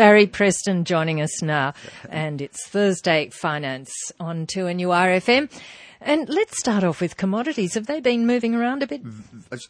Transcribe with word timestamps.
Barry 0.00 0.26
Preston 0.26 0.86
joining 0.86 1.20
us 1.20 1.42
now. 1.42 1.74
And 2.08 2.40
it's 2.40 2.66
Thursday 2.66 3.28
Finance 3.28 3.92
on 4.18 4.46
2NURFM. 4.46 5.40
And 5.40 5.50
let's 6.06 6.58
start 6.58 6.84
off 6.84 7.00
with 7.00 7.16
commodities. 7.16 7.72
Have 7.74 7.86
they 7.86 8.00
been 8.00 8.26
moving 8.26 8.54
around 8.54 8.82
a 8.82 8.86
bit? 8.86 9.00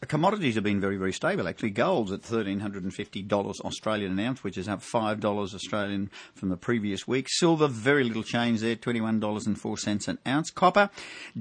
Commodities 0.09 0.55
have 0.55 0.65
been 0.65 0.81
very, 0.81 0.97
very 0.97 1.13
stable 1.13 1.47
actually. 1.49 1.71
Gold's 1.71 2.13
at 2.13 2.23
$1,350 2.23 3.61
Australian 3.61 4.13
an 4.13 4.21
ounce, 4.21 4.45
which 4.45 4.57
is 4.57 4.69
up 4.69 4.81
$5 4.81 5.25
Australian 5.25 6.11
from 6.35 6.51
the 6.51 6.57
previous 6.57 7.09
week. 7.09 7.27
Silver, 7.29 7.69
very 7.69 8.05
little 8.05 8.23
change 8.23 8.61
there, 8.61 8.77
$21.04 8.77 10.09
an 10.09 10.19
ounce. 10.27 10.51
Copper, 10.51 10.91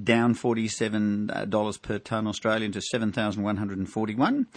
down 0.04 0.36
$47 0.36 1.82
per 1.82 2.00
tonne 2.00 2.28
Australian 2.28 2.72
to 2.72 2.82
7,141. 2.82 4.48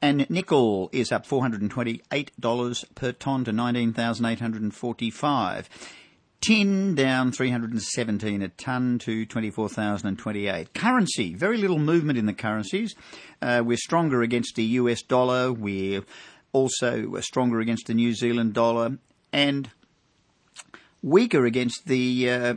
And 0.00 0.30
nickel 0.30 0.90
is 0.92 1.10
up 1.10 1.26
$428 1.26 2.94
per 2.94 3.10
tonne 3.12 3.44
to 3.44 3.52
19,845. 3.52 5.68
Tin 6.40 6.94
down 6.94 7.32
317 7.32 8.42
a 8.42 8.48
tonne 8.48 8.98
to 9.00 9.26
24,028. 9.26 10.72
Currency, 10.72 11.34
very 11.34 11.58
little 11.58 11.78
movement 11.78 12.18
in 12.18 12.26
the 12.26 12.32
currencies. 12.32 12.94
Uh, 13.42 13.62
we're 13.64 13.76
stronger 13.76 14.22
against 14.22 14.54
the 14.54 14.64
US 14.64 15.02
dollar. 15.02 15.52
We're 15.52 16.02
also 16.52 17.18
stronger 17.20 17.60
against 17.60 17.88
the 17.88 17.94
New 17.94 18.14
Zealand 18.14 18.54
dollar 18.54 18.98
and 19.32 19.70
weaker 21.02 21.44
against 21.44 21.86
the 21.86 22.30
uh, 22.30 22.54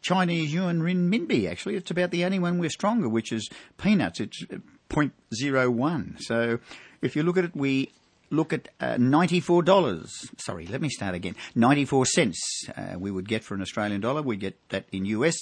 Chinese 0.00 0.52
yuan 0.52 0.80
renminbi. 0.80 1.48
Actually, 1.50 1.76
it's 1.76 1.90
about 1.90 2.10
the 2.10 2.24
only 2.24 2.38
one 2.38 2.58
we're 2.58 2.70
stronger, 2.70 3.08
which 3.08 3.30
is 3.30 3.48
peanuts. 3.76 4.20
It's 4.20 4.42
0.01. 4.90 6.22
So 6.22 6.58
if 7.00 7.14
you 7.14 7.22
look 7.22 7.36
at 7.36 7.44
it, 7.44 7.56
we 7.56 7.92
look 8.32 8.52
at 8.52 8.68
uh, 8.80 8.94
$94. 8.94 10.08
Sorry, 10.38 10.66
let 10.66 10.80
me 10.80 10.88
start 10.88 11.14
again. 11.14 11.36
94 11.54 12.06
cents 12.06 12.68
uh, 12.76 12.98
we 12.98 13.10
would 13.10 13.28
get 13.28 13.44
for 13.44 13.54
an 13.54 13.62
Australian 13.62 14.00
dollar. 14.00 14.22
We 14.22 14.36
get 14.36 14.56
that 14.70 14.86
in 14.90 15.04
US. 15.06 15.36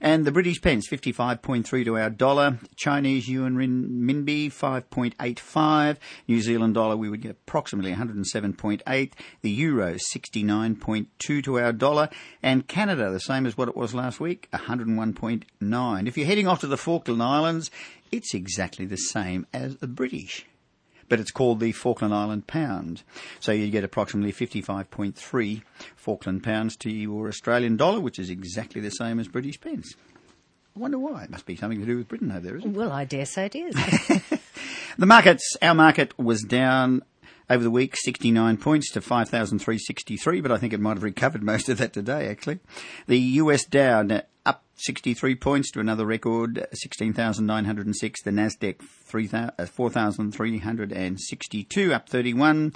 And 0.00 0.24
the 0.24 0.32
British 0.32 0.62
pence, 0.62 0.88
55.3 0.88 1.84
to 1.84 1.98
our 1.98 2.10
dollar. 2.10 2.58
Chinese 2.76 3.28
yuan 3.28 3.56
renminbi, 3.56 4.46
5.85. 4.46 5.96
New 6.28 6.40
Zealand 6.40 6.74
dollar, 6.74 6.96
we 6.96 7.10
would 7.10 7.20
get 7.20 7.32
approximately 7.32 7.92
107.8. 7.92 9.12
The 9.42 9.50
euro, 9.50 9.94
69.2 9.94 11.44
to 11.44 11.58
our 11.58 11.72
dollar. 11.72 12.08
And 12.42 12.68
Canada, 12.68 13.10
the 13.10 13.20
same 13.20 13.44
as 13.44 13.58
what 13.58 13.68
it 13.68 13.76
was 13.76 13.94
last 13.94 14.20
week, 14.20 14.48
101.9. 14.52 16.08
If 16.08 16.16
you're 16.16 16.26
heading 16.26 16.46
off 16.46 16.60
to 16.60 16.68
the 16.68 16.76
Falkland 16.76 17.22
Islands, 17.22 17.70
it's 18.12 18.34
exactly 18.34 18.86
the 18.86 18.96
same 18.96 19.46
as 19.52 19.76
the 19.78 19.88
British 19.88 20.46
but 21.08 21.20
it's 21.20 21.30
called 21.30 21.60
the 21.60 21.72
Falkland 21.72 22.14
Island 22.14 22.46
pound. 22.46 23.02
So 23.40 23.52
you 23.52 23.70
get 23.70 23.84
approximately 23.84 24.32
55.3 24.32 25.62
Falkland 25.96 26.42
pounds 26.42 26.76
to 26.78 26.90
your 26.90 27.28
Australian 27.28 27.76
dollar, 27.76 28.00
which 28.00 28.18
is 28.18 28.30
exactly 28.30 28.80
the 28.80 28.90
same 28.90 29.18
as 29.18 29.28
British 29.28 29.60
pence. 29.60 29.94
I 30.76 30.80
wonder 30.80 30.98
why. 30.98 31.24
It 31.24 31.30
must 31.30 31.46
be 31.46 31.56
something 31.56 31.80
to 31.80 31.86
do 31.86 31.96
with 31.96 32.08
Britain 32.08 32.30
over 32.30 32.40
there, 32.40 32.56
isn't 32.56 32.70
it? 32.70 32.76
Well, 32.76 32.92
I 32.92 33.04
dare 33.04 33.26
say 33.26 33.46
it 33.46 33.56
is. 33.56 33.74
the 34.98 35.06
markets, 35.06 35.56
our 35.60 35.74
market 35.74 36.16
was 36.18 36.42
down 36.42 37.02
over 37.50 37.64
the 37.64 37.70
week, 37.70 37.96
69 37.96 38.58
points 38.58 38.92
to 38.92 39.00
5,363, 39.00 40.40
but 40.40 40.52
I 40.52 40.58
think 40.58 40.72
it 40.72 40.80
might 40.80 40.96
have 40.96 41.02
recovered 41.02 41.42
most 41.42 41.68
of 41.68 41.78
that 41.78 41.92
today, 41.92 42.28
actually. 42.28 42.60
The 43.06 43.18
US 43.18 43.64
Dow 43.64 44.06
up 44.44 44.64
63 44.78 45.34
points 45.34 45.70
to 45.72 45.80
another 45.80 46.06
record, 46.06 46.66
16,906. 46.72 48.22
The 48.22 48.30
Nasdaq, 48.30 48.80
uh, 49.58 49.66
4,362, 49.66 51.94
up 51.94 52.08
31. 52.08 52.72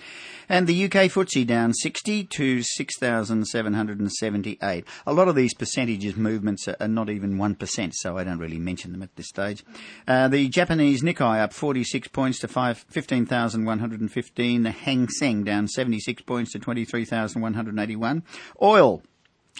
And 0.48 0.66
the 0.66 0.84
UK 0.84 1.10
FTSE 1.10 1.46
down 1.46 1.72
60 1.74 2.24
to 2.24 2.62
6,778. 2.62 4.84
A 5.06 5.12
lot 5.12 5.28
of 5.28 5.36
these 5.36 5.54
percentages 5.54 6.16
movements 6.16 6.66
are, 6.68 6.88
not 6.88 7.08
even 7.08 7.38
1%, 7.38 7.92
so 7.94 8.18
I 8.18 8.24
don't 8.24 8.38
really 8.38 8.58
mention 8.58 8.90
them 8.92 9.02
at 9.02 9.16
this 9.16 9.28
stage. 9.28 9.64
Uh, 10.08 10.28
the 10.28 10.48
Japanese 10.48 11.02
Nikkei 11.02 11.40
up 11.40 11.52
46 11.52 12.08
points 12.08 12.38
to 12.40 12.48
15,115. 12.48 14.62
The 14.62 14.70
Hang 14.70 15.08
Seng 15.08 15.44
down 15.44 15.68
76 15.68 16.22
points 16.22 16.52
to 16.52 16.58
23,181. 16.58 18.22
Oil 18.60 19.02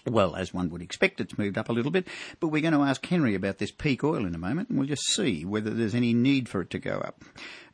well, 0.06 0.34
as 0.34 0.52
one 0.52 0.70
would 0.70 0.82
expect, 0.82 1.20
it's 1.20 1.38
moved 1.38 1.56
up 1.56 1.68
a 1.68 1.72
little 1.72 1.92
bit, 1.92 2.08
but 2.40 2.48
we're 2.48 2.62
going 2.62 2.74
to 2.74 2.82
ask 2.82 3.04
Henry 3.06 3.34
about 3.34 3.58
this 3.58 3.70
peak 3.70 4.02
oil 4.02 4.26
in 4.26 4.34
a 4.34 4.38
moment, 4.38 4.68
and 4.68 4.78
we'll 4.78 4.88
just 4.88 5.06
see 5.14 5.44
whether 5.44 5.70
there's 5.70 5.94
any 5.94 6.12
need 6.12 6.48
for 6.48 6.62
it 6.62 6.70
to 6.70 6.78
go 6.78 6.98
up. 6.98 7.22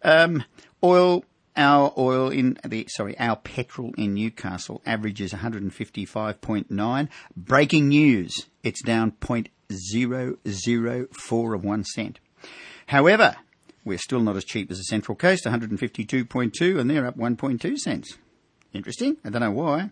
Um, 0.03 0.45
oil, 0.83 1.25
our 1.57 1.93
oil 1.97 2.28
in 2.28 2.59
the 2.65 2.87
sorry, 2.91 3.19
our 3.19 3.37
petrol 3.37 3.95
in 3.97 4.15
Newcastle 4.15 4.83
averages 4.84 5.33
155.9. 5.33 7.09
Breaking 7.37 7.89
news: 7.89 8.47
it's 8.62 8.83
down 8.83 9.12
0.004 9.12 11.55
of 11.55 11.65
one 11.65 11.84
cent. 11.84 12.21
However, 12.87 13.37
we're 13.84 13.99
still 13.99 14.21
not 14.21 14.37
as 14.37 14.45
cheap 14.45 14.71
as 14.71 14.78
the 14.78 14.84
Central 14.84 15.17
Coast, 15.17 15.45
152.2, 15.45 16.78
and 16.78 16.91
they're 16.91 17.07
up 17.07 17.17
1.2 17.17 17.78
cents. 17.78 18.19
Interesting. 18.73 19.17
I 19.25 19.31
don't 19.31 19.41
know 19.41 19.51
why. 19.51 19.91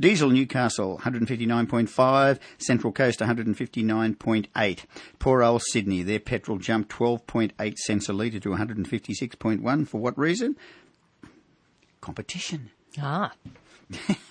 Diesel 0.00 0.30
Newcastle 0.30 0.98
159.5, 1.02 2.38
Central 2.58 2.92
Coast 2.92 3.20
159.8. 3.20 4.78
Poor 5.18 5.42
old 5.42 5.62
Sydney, 5.62 6.02
their 6.02 6.20
petrol 6.20 6.58
jumped 6.58 6.90
12.8 6.90 7.76
cents 7.76 8.08
a 8.08 8.12
litre 8.12 8.40
to 8.40 8.50
156.1. 8.50 9.88
For 9.88 10.00
what 10.00 10.16
reason? 10.16 10.56
Competition. 12.00 12.70
Ah. 12.98 13.32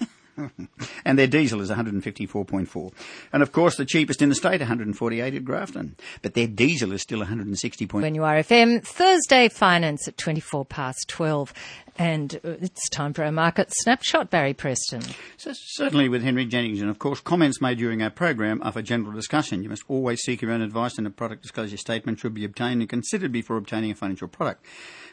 and 1.05 1.17
their 1.17 1.27
diesel 1.27 1.61
is 1.61 1.69
154.4. 1.69 2.93
And 3.33 3.43
of 3.43 3.51
course, 3.51 3.75
the 3.75 3.85
cheapest 3.85 4.21
in 4.21 4.29
the 4.29 4.35
state, 4.35 4.59
148 4.59 5.33
at 5.33 5.43
Grafton. 5.43 5.95
But 6.21 6.33
their 6.33 6.47
diesel 6.47 6.93
is 6.93 7.01
still 7.01 7.19
160. 7.19 7.85
When 7.85 8.15
you 8.15 8.23
are 8.23 8.35
FM, 8.35 8.85
Thursday 8.85 9.49
finance 9.49 10.07
at 10.07 10.17
24 10.17 10.65
past 10.65 11.07
12. 11.07 11.53
And 11.97 12.35
uh, 12.43 12.57
it's 12.61 12.89
time 12.89 13.13
for 13.13 13.23
our 13.23 13.31
market 13.31 13.73
snapshot, 13.73 14.29
Barry 14.29 14.53
Preston. 14.53 15.01
So 15.37 15.51
certainly 15.53 16.09
with 16.09 16.21
Henry 16.21 16.45
Jennings, 16.45 16.79
and 16.79 16.91
of 16.91 16.99
course, 16.99 17.19
comments 17.19 17.59
made 17.59 17.79
during 17.79 18.03
our 18.03 18.11
program 18.11 18.61
are 18.63 18.71
for 18.71 18.83
general 18.83 19.13
discussion. 19.13 19.63
You 19.63 19.69
must 19.69 19.83
always 19.87 20.21
seek 20.21 20.41
your 20.41 20.51
own 20.51 20.61
advice, 20.61 20.97
and 20.97 21.07
a 21.07 21.09
product 21.09 21.41
disclosure 21.41 21.77
statement 21.77 22.19
should 22.19 22.35
be 22.35 22.45
obtained 22.45 22.81
and 22.81 22.89
considered 22.89 23.31
before 23.31 23.57
obtaining 23.57 23.91
a 23.91 23.95
financial 23.95 24.27
product. 24.27 24.63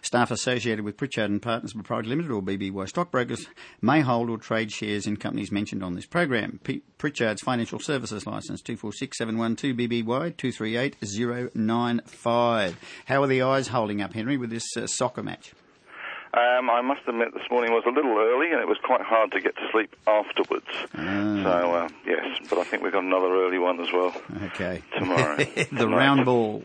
Staff 0.03 0.31
associated 0.31 0.85
with 0.85 0.99
Pritchard 0.99 1.31
and 1.31 1.41
Partners 1.41 1.73
Proprietary 1.73 2.11
Limited 2.11 2.31
or 2.31 2.43
BBY 2.43 2.87
stockbrokers 2.87 3.47
may 3.81 4.03
hold 4.03 4.29
or 4.29 4.37
trade 4.37 4.71
shares 4.71 5.07
in 5.07 5.17
companies 5.17 5.51
mentioned 5.51 5.83
on 5.83 5.95
this 5.95 6.05
program. 6.05 6.61
P- 6.63 6.83
Pritchard's 6.99 7.41
Financial 7.41 7.79
Services 7.79 8.27
Licence 8.27 8.61
246712 8.61 10.05
BBY 10.05 10.37
238095. 10.37 12.79
How 13.07 13.23
are 13.23 13.27
the 13.27 13.41
eyes 13.41 13.69
holding 13.69 14.03
up, 14.03 14.13
Henry, 14.13 14.37
with 14.37 14.51
this 14.51 14.77
uh, 14.77 14.87
soccer 14.87 15.23
match? 15.23 15.55
Um, 16.37 16.69
I 16.69 16.81
must 16.81 17.03
admit 17.07 17.33
this 17.33 17.49
morning 17.49 17.71
was 17.73 17.85
a 17.87 17.91
little 17.91 18.19
early 18.19 18.51
and 18.51 18.61
it 18.61 18.67
was 18.67 18.79
quite 18.83 19.03
hard 19.03 19.31
to 19.33 19.41
get 19.41 19.55
to 19.55 19.63
sleep 19.71 19.95
afterwards. 20.05 20.67
Mm. 20.93 21.45
So, 21.45 21.75
uh, 21.75 21.89
yes, 22.05 22.41
but 22.51 22.59
I 22.59 22.65
think 22.65 22.83
we've 22.83 22.93
got 22.93 23.05
another 23.05 23.33
early 23.33 23.59
one 23.59 23.81
as 23.81 23.93
well. 23.93 24.13
Okay. 24.47 24.83
Tomorrow. 24.99 25.37
the 25.37 25.65
Tonight. 25.67 25.97
round 25.97 26.25
ball. 26.25 26.65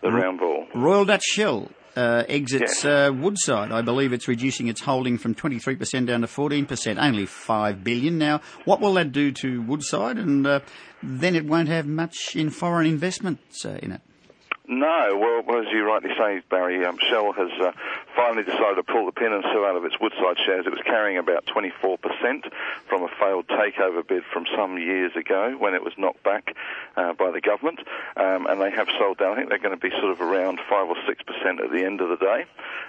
The 0.00 0.10
round 0.10 0.40
ball. 0.40 0.66
Royal 0.74 1.04
Dutch 1.04 1.24
Shell 1.24 1.68
uh, 1.94 2.24
exits 2.26 2.84
yes. 2.84 2.84
uh, 2.86 3.12
Woodside. 3.12 3.70
I 3.70 3.82
believe 3.82 4.14
it's 4.14 4.28
reducing 4.28 4.68
its 4.68 4.80
holding 4.80 5.18
from 5.18 5.34
23% 5.34 6.06
down 6.06 6.22
to 6.22 6.26
14%, 6.26 6.96
only 6.98 7.26
5 7.26 7.84
billion. 7.84 8.16
Now, 8.16 8.40
what 8.64 8.80
will 8.80 8.94
that 8.94 9.12
do 9.12 9.30
to 9.32 9.60
Woodside? 9.60 10.16
And 10.16 10.46
uh, 10.46 10.60
then 11.02 11.36
it 11.36 11.44
won't 11.44 11.68
have 11.68 11.86
much 11.86 12.34
in 12.34 12.48
foreign 12.48 12.86
investments 12.86 13.66
uh, 13.66 13.78
in 13.82 13.92
it. 13.92 14.00
No, 14.72 15.44
well, 15.44 15.60
as 15.60 15.70
you 15.70 15.84
rightly 15.84 16.10
say, 16.16 16.40
Barry, 16.48 16.82
um, 16.86 16.96
Shell 17.10 17.32
has 17.32 17.50
uh, 17.60 17.72
finally 18.16 18.42
decided 18.42 18.76
to 18.76 18.82
pull 18.82 19.04
the 19.04 19.12
pin 19.12 19.30
and 19.30 19.44
sell 19.52 19.66
out 19.66 19.76
of 19.76 19.84
its 19.84 20.00
Woodside 20.00 20.38
shares. 20.46 20.64
It 20.66 20.70
was 20.70 20.80
carrying 20.86 21.18
about 21.18 21.44
24% 21.44 21.98
from 22.88 23.02
a 23.02 23.08
failed 23.20 23.48
takeover 23.48 24.06
bid 24.06 24.22
from 24.32 24.46
some 24.56 24.78
years 24.78 25.12
ago 25.14 25.56
when 25.58 25.74
it 25.74 25.84
was 25.84 25.92
knocked 25.98 26.22
back 26.22 26.56
uh, 26.96 27.12
by 27.12 27.30
the 27.32 27.42
government, 27.42 27.80
um, 28.16 28.46
and 28.46 28.62
they 28.62 28.70
have 28.70 28.88
sold 28.98 29.18
down. 29.18 29.32
I 29.32 29.36
think 29.36 29.50
they're 29.50 29.58
going 29.58 29.78
to 29.78 29.80
be 29.80 29.90
sort 29.90 30.10
of 30.10 30.22
around 30.22 30.58
5 30.66 30.88
or 30.88 30.96
6% 30.96 31.64
at 31.64 31.70
the 31.70 31.84
end 31.84 32.00
of 32.00 32.08
the 32.08 32.16
day, 32.16 32.44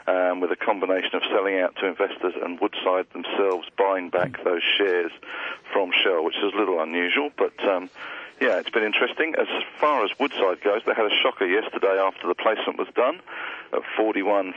um, 0.07 0.39
with 0.39 0.51
a 0.51 0.55
combination 0.55 1.15
of 1.15 1.23
selling 1.35 1.59
out 1.59 1.75
to 1.81 1.87
investors 1.87 2.33
and 2.41 2.61
Woodside 2.61 3.11
themselves 3.11 3.67
buying 3.77 4.09
back 4.09 4.41
those 4.45 4.63
shares 4.77 5.11
from 5.73 5.91
Shell, 6.01 6.23
which 6.23 6.37
is 6.37 6.53
a 6.53 6.57
little 6.57 6.79
unusual, 6.79 7.29
but 7.37 7.59
um, 7.67 7.89
yeah, 8.41 8.59
it's 8.59 8.69
been 8.69 8.83
interesting. 8.83 9.35
As 9.37 9.47
far 9.79 10.03
as 10.03 10.11
Woodside 10.19 10.61
goes, 10.61 10.81
they 10.85 10.93
had 10.93 11.05
a 11.05 11.15
shocker 11.21 11.45
yesterday 11.45 11.99
after 11.99 12.27
the 12.27 12.35
placement 12.35 12.77
was 12.77 12.87
done. 12.95 13.19
At 13.73 13.81
41.35. 13.99 14.53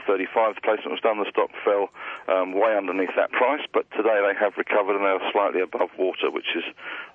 The 0.55 0.61
placement 0.61 0.91
was 0.91 0.99
done. 1.01 1.17
The 1.17 1.25
stock 1.31 1.49
fell 1.65 1.89
um, 2.27 2.53
way 2.53 2.75
underneath 2.77 3.09
that 3.15 3.31
price, 3.31 3.61
but 3.73 3.89
today 3.91 4.21
they 4.21 4.37
have 4.39 4.53
recovered 4.57 4.95
and 4.95 5.03
they 5.03 5.09
are 5.09 5.31
slightly 5.31 5.61
above 5.61 5.89
water, 5.97 6.29
which 6.29 6.45
is, 6.55 6.63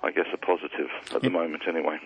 I 0.03 0.11
guess, 0.11 0.27
a 0.35 0.37
positive 0.37 0.89
at 1.15 1.23
the 1.23 1.31
moment 1.31 1.63
anyway. 1.69 1.99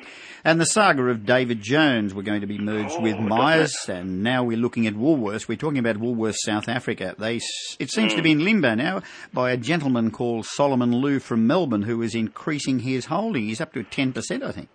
And 0.45 0.61
the 0.61 0.67
saga 0.67 1.03
of 1.05 1.25
David 1.25 1.63
Jones 1.63 2.13
were 2.13 2.23
going 2.23 2.43
to 2.43 2.47
be 2.47 2.59
merged 2.59 2.97
Oh, 2.99 3.01
with 3.01 3.19
Myers, 3.19 3.75
and 3.89 4.23
now 4.23 4.45
we're 4.45 4.59
looking 4.59 4.87
at 4.87 4.95
Woolworths. 4.95 5.49
We're 5.49 5.57
talking 5.57 5.79
about 5.79 5.97
Woolworths 5.97 6.37
South 6.45 6.69
Africa. 6.69 7.15
They, 7.19 7.41
it 7.79 7.91
seems 7.91 8.13
to 8.15 8.23
be 8.23 8.33
in 8.33 8.45
limbo 8.45 8.75
now 8.75 9.01
by 9.33 9.51
a 9.53 9.57
gentleman 9.57 10.11
called 10.11 10.45
Solomon 10.45 10.93
Lew 10.93 11.21
from 11.21 11.47
Melbourne 11.47 11.83
who 11.83 12.03
is 12.03 12.15
increasing 12.15 12.81
his 12.81 13.07
holding. 13.07 13.45
He's 13.45 13.61
up 13.63 13.73
to 13.73 13.83
10%, 13.83 14.43
I 14.43 14.53
think. 14.53 14.69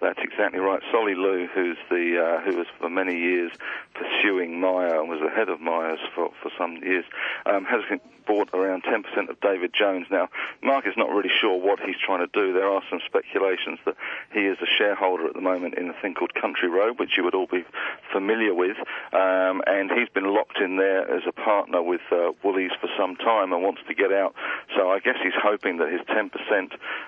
That's 0.00 0.18
exactly 0.22 0.60
right. 0.60 0.80
Solly 0.92 1.14
Lew, 1.14 1.46
who's 1.54 1.78
the 1.88 2.20
uh, 2.20 2.42
who 2.44 2.58
was 2.58 2.66
for 2.78 2.90
many 2.90 3.16
years 3.16 3.52
pursuing 3.94 4.60
Myer 4.60 5.00
and 5.00 5.08
was 5.08 5.20
the 5.22 5.30
head 5.30 5.48
of 5.48 5.60
Myers 5.60 6.00
for, 6.14 6.30
for 6.42 6.50
some 6.58 6.76
years, 6.82 7.04
um, 7.46 7.64
has 7.64 7.82
bought 8.26 8.48
around 8.54 8.82
10% 8.84 9.04
of 9.28 9.40
David 9.40 9.72
Jones. 9.72 10.06
Now, 10.10 10.28
Mark 10.62 10.86
is 10.86 10.94
not 10.96 11.10
really 11.10 11.30
sure 11.40 11.60
what 11.60 11.80
he's 11.80 11.96
trying 12.04 12.26
to 12.26 12.30
do. 12.32 12.52
There 12.52 12.68
are 12.68 12.82
some 12.88 13.00
speculations 13.06 13.78
that 13.84 13.96
he 14.32 14.40
is 14.40 14.58
a 14.62 14.66
shareholder 14.66 15.26
at 15.26 15.34
the 15.34 15.40
moment 15.40 15.74
in 15.74 15.88
a 15.88 15.94
thing 16.00 16.14
called 16.14 16.34
Country 16.34 16.68
Road, 16.68 16.98
which 16.98 17.16
you 17.16 17.24
would 17.24 17.34
all 17.34 17.46
be 17.46 17.64
familiar 18.12 18.54
with, 18.54 18.76
um, 19.12 19.62
and 19.66 19.90
he's 19.90 20.08
been 20.08 20.32
locked 20.32 20.58
in 20.58 20.76
there 20.76 21.10
as 21.10 21.22
a 21.26 21.32
partner 21.32 21.82
with 21.82 22.00
uh, 22.10 22.32
Woolies 22.42 22.72
for 22.80 22.88
some 22.96 23.16
time 23.16 23.52
and 23.52 23.62
wants 23.62 23.82
to 23.88 23.94
get 23.94 24.12
out. 24.12 24.34
So 24.76 24.90
I 24.90 25.00
guess 25.00 25.16
he's 25.22 25.36
hoping 25.36 25.78
that 25.78 25.92
his 25.92 26.00
10% 26.02 26.30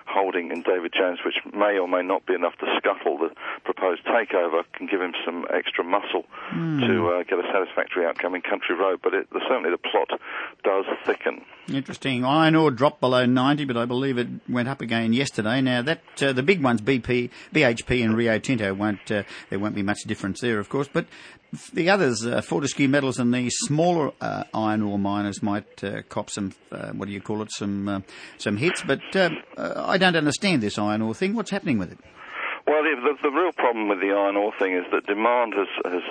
holding 0.07 0.51
in 0.51 0.63
David 0.63 0.93
Jones, 0.93 1.21
which 1.25 1.37
may 1.55 1.79
or 1.79 1.89
may 1.89 2.03
not 2.03 2.27
be 2.27 2.35
enough 2.35 2.57
to 2.59 2.67
scuttle 2.77 3.19
the 3.19 3.31
proposed 3.65 4.05
takeover, 4.05 4.65
can 4.73 4.87
give 4.87 5.01
him 5.01 5.15
some 5.25 5.47
extra 5.53 5.85
muscle 5.85 6.25
to 6.81 7.09
uh, 7.09 7.23
get 7.25 7.39
a 7.39 7.49
satisfactory 7.53 8.07
outcome 8.07 8.35
in 8.35 8.43
Country 8.43 8.77
Road. 8.77 9.01
But 9.03 9.15
it, 9.15 9.29
certainly 9.49 9.71
the 9.71 9.79
plot 9.79 10.21
does 10.65 10.85
thicken. 11.05 11.45
Interesting. 11.69 12.25
Iron 12.25 12.55
ore 12.55 12.71
dropped 12.71 13.01
below 13.01 13.27
90, 13.27 13.65
but 13.65 13.77
I 13.77 13.85
believe 13.85 14.19
it 14.19 14.29
went 14.49 14.69
up 14.69 14.81
again 14.81 15.13
yesterday. 15.13 15.61
Now 15.61 15.83
that 15.83 16.01
uh, 16.21 16.33
the 16.33 16.43
big 16.43 16.63
ones, 16.63 16.81
BP, 16.81 17.31
BHP, 17.53 18.05
and 18.05 18.17
Rio 18.17 18.39
Tinto, 18.39 18.73
won't 18.75 19.11
uh, 19.11 19.23
there 19.51 19.59
won't 19.59 19.75
be 19.75 19.83
much 19.83 20.03
difference 20.07 20.41
there, 20.41 20.59
of 20.59 20.69
course. 20.69 20.89
But 20.93 21.07
the 21.73 21.91
others, 21.91 22.27
uh, 22.27 22.41
Fortescue 22.43 22.89
Metals 22.89 23.19
and 23.19 23.33
the 23.33 23.49
smaller 23.51 24.13
uh, 24.21 24.45
iron 24.55 24.83
ore 24.83 24.99
miners, 24.99 25.43
might 25.43 25.83
uh, 25.83 26.03
cop 26.09 26.31
some 26.31 26.55
uh, 26.71 26.93
what 26.93 27.07
do 27.07 27.13
you 27.13 27.21
call 27.21 27.43
it, 27.43 27.51
some 27.51 27.89
uh, 27.89 28.01
some 28.39 28.57
hits. 28.57 28.83
But 28.83 29.01
I 29.57 29.99
don't 29.99 30.17
understand 30.17 30.63
this 30.63 30.79
iron 30.79 31.03
ore 31.03 31.15
thing. 31.15 31.35
What's 31.35 31.51
happening 31.51 31.79
with 31.79 31.93
it? 31.93 31.99
Well, 32.67 32.83
the, 32.83 32.99
the, 32.99 33.31
the 33.31 33.31
real 33.31 33.53
problem 33.53 33.89
with 33.89 34.01
the 34.01 34.11
iron 34.11 34.37
ore 34.37 34.53
thing 34.59 34.75
is 34.75 34.83
that 34.91 35.07
demand 35.07 35.55
has, 35.55 35.71
has 35.87 36.03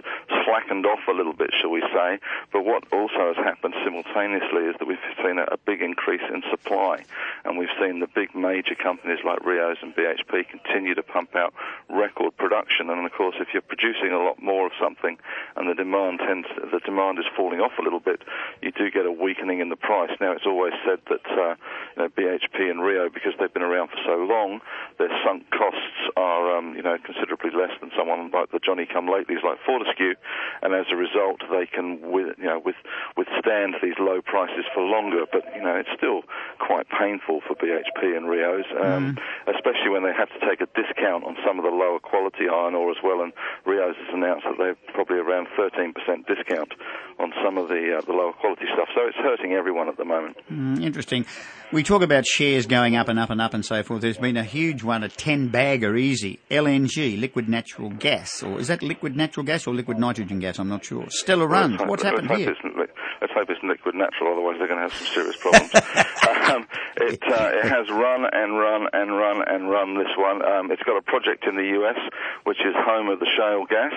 slackened 0.46 0.86
off 0.86 1.00
a 1.08 1.12
little 1.12 1.34
bit, 1.34 1.50
shall 1.60 1.72
we 1.72 1.82
say. 1.94 2.20
But 2.54 2.64
what 2.64 2.84
also 2.94 3.34
has 3.34 3.38
happened 3.38 3.74
simultaneously 3.84 4.70
is 4.70 4.76
that 4.80 4.88
we've 4.88 5.02
seen 5.24 5.40
a, 5.40 5.44
a 5.52 5.58
big 5.58 5.82
increase 5.82 6.24
in 6.32 6.44
supply. 6.50 7.04
And 7.44 7.58
we've 7.58 7.74
seen 7.80 8.00
the 8.00 8.08
big 8.08 8.36
major 8.36 8.76
companies 8.76 9.20
like 9.26 9.46
Rios 9.46 9.78
and 9.82 9.96
BHP 9.96 10.48
continue 10.48 10.96
to 10.96 11.04
pump 11.04 11.36
out 11.36 11.54
record 11.90 12.38
production. 12.38 12.90
And 12.90 13.06
of 13.06 13.12
course, 13.12 13.36
if 13.40 13.50
you're 13.54 13.62
producing 13.62 14.12
a 14.12 14.20
lot 14.20 14.42
more 14.42 14.68
of 14.68 14.72
something 14.80 15.18
and 15.56 15.70
the 15.70 15.76
demand 15.76 16.20
tends, 16.20 16.48
the 16.56 16.80
demand 16.86 17.20
is 17.20 17.26
falling 17.36 17.60
off 17.60 17.74
a 17.80 17.82
little 17.82 18.00
bit, 18.00 18.22
you 18.62 18.72
do 18.72 18.90
get 18.92 19.06
a 19.06 19.12
weakening 19.12 19.60
in 19.60 19.70
the 19.70 19.76
price. 19.76 20.12
Now, 20.22 20.32
it's 20.32 20.46
always 20.46 20.74
said 20.86 21.00
that 21.10 21.26
uh, 21.32 21.56
you 21.96 22.04
know, 22.04 22.10
BHP 22.10 22.70
and 22.70 22.82
Rio, 22.82 23.10
because 23.10 23.34
they've 23.40 23.54
been 23.54 23.64
around 23.64 23.90
for 23.90 23.98
so 24.06 24.16
long, 24.18 24.62
their 24.98 25.10
sunk 25.26 25.50
costs 25.52 26.12
are 26.16 26.58
um, 26.58 26.76
you 26.76 26.82
know 26.82 26.98
considerably 27.04 27.52
less 27.52 27.72
than 27.82 27.92
someone 27.98 28.32
like 28.32 28.52
the 28.52 28.60
Johnny 28.60 28.86
Come 28.86 29.08
Latelys 29.08 29.44
like 29.44 29.60
Fortescue, 29.66 30.16
and 30.62 30.74
as 30.74 30.86
a 30.92 30.96
result, 30.96 31.42
they 31.50 31.66
can 31.66 32.00
with, 32.02 32.38
you 32.38 32.46
know 32.46 32.62
with, 32.64 32.76
withstand 33.18 33.76
these 33.82 33.98
low 34.00 34.22
prices 34.22 34.66
for 34.74 34.84
longer. 34.84 35.26
But 35.32 35.44
you 35.56 35.64
know 35.64 35.76
it's 35.76 35.92
still 35.96 36.24
quite 36.60 36.88
painful 36.90 37.42
for 37.48 37.56
BHP 37.56 38.16
and 38.16 38.28
Rios, 38.28 38.66
um, 38.82 39.18
especially 39.48 39.90
when 39.90 40.04
they 40.04 40.14
have 40.14 40.30
to 40.30 40.40
take 40.44 40.62
a 40.62 40.70
discount 40.74 41.24
on 41.24 41.38
some 41.46 41.60
of 41.60 41.66
the 41.66 41.72
lower 41.72 42.00
quality 42.00 42.48
iron 42.52 42.76
ore 42.76 42.92
as 42.92 43.02
well. 43.04 43.22
And 43.22 43.34
Rios 43.66 43.96
has 43.96 44.14
announced 44.14 44.46
that 44.46 44.58
they're 44.58 44.80
probably 44.94 45.18
around 45.18 45.48
13% 45.58 45.94
discount 46.28 46.74
on 47.20 47.32
some 47.44 47.58
of 47.58 47.70
the 47.70 47.98
uh, 47.98 48.02
the 48.02 48.14
lower 48.14 48.34
quality 48.34 48.66
stuff. 48.74 48.90
So 48.94 49.08
it's 49.08 49.18
hurting 49.18 49.54
everyone 49.54 49.90
at 49.90 49.98
the 49.98 50.06
moment. 50.06 50.38
Mm, 50.52 50.84
interesting. 50.84 51.26
We 51.72 51.84
talk 51.84 52.04
about 52.04 52.26
shares 52.26 52.68
going 52.68 52.96
up 52.96 53.08
and 53.08 53.20
up 53.20 53.30
and 53.30 53.42
up 53.42 53.54
and 53.54 53.66
so 53.66 53.82
forth. 53.84 54.02
There's 54.02 54.18
been 54.18 54.38
a 54.38 54.44
huge 54.44 54.84
one, 54.84 55.04
a 55.04 55.10
10 55.10 55.50
bagger 55.50 55.96
easy. 55.96 56.40
LNG, 56.52 57.20
liquid 57.20 57.50
natural 57.50 57.90
gas. 57.90 58.44
Or 58.44 58.60
is 58.60 58.68
that 58.68 58.84
liquid 58.84 59.16
natural 59.16 59.46
gas 59.46 59.66
or 59.66 59.74
liquid 59.74 59.98
nitrogen 59.98 60.25
gas? 60.28 60.60
I'm 60.60 60.70
not 60.70 60.84
sure. 60.86 61.06
Stellar 61.10 61.48
Run. 61.48 61.78
Let's 61.78 61.90
What's 61.90 62.04
happened 62.04 62.32
here? 62.32 62.56
li- 62.64 62.86
Let's 63.22 63.34
hope 63.34 63.50
it's 63.50 63.64
liquid 63.64 63.96
natural, 63.96 64.34
otherwise 64.34 64.56
they're 64.60 64.68
going 64.68 64.80
to 64.82 64.88
have 64.90 64.94
some 64.94 65.08
serious 65.08 65.38
problems. 65.38 65.72
um, 66.52 66.68
it, 66.98 67.22
uh, 67.24 67.52
it 67.64 67.66
has 67.70 67.90
run 67.90 68.26
and 68.32 68.58
run 68.60 68.88
and 68.94 69.16
run 69.16 69.42
and 69.48 69.70
run 69.70 69.98
this 69.98 70.12
one. 70.18 70.44
Um, 70.46 70.70
it's 70.72 70.84
got 70.84 70.98
a 70.98 71.02
project 71.02 71.46
in 71.48 71.56
the 71.56 71.80
US, 71.82 71.98
which 72.44 72.60
is 72.60 72.76
home 72.76 73.10
of 73.10 73.20
the 73.20 73.28
shale 73.38 73.66
gas. 73.70 73.94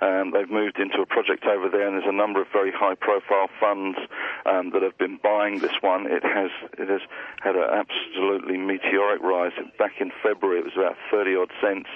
Um, 0.00 0.32
they've 0.32 0.50
moved 0.50 0.78
into 0.78 1.00
a 1.02 1.06
project 1.06 1.44
over 1.44 1.68
there, 1.68 1.86
and 1.86 1.94
there's 1.96 2.08
a 2.08 2.16
number 2.16 2.40
of 2.40 2.48
very 2.52 2.72
high-profile 2.72 3.48
funds 3.60 3.98
um, 4.46 4.70
that 4.72 4.82
have 4.82 4.96
been 4.98 5.18
buying 5.22 5.60
this 5.60 5.76
one. 5.80 6.06
It 6.10 6.24
has 6.24 6.50
it 6.78 6.88
has 6.88 7.02
had 7.42 7.54
an 7.56 7.68
absolutely 7.68 8.56
meteoric 8.56 9.20
rise. 9.22 9.52
Back 9.78 10.00
in 10.00 10.10
February, 10.22 10.60
it 10.60 10.64
was 10.64 10.74
about 10.76 10.96
30 11.10 11.36
odd 11.36 11.50
cents, 11.60 11.88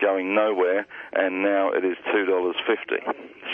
going 0.00 0.34
nowhere, 0.34 0.86
and 1.12 1.42
now 1.42 1.70
it 1.72 1.84
is 1.84 1.96
two 2.12 2.24
dollars 2.24 2.56
fifty. 2.66 3.02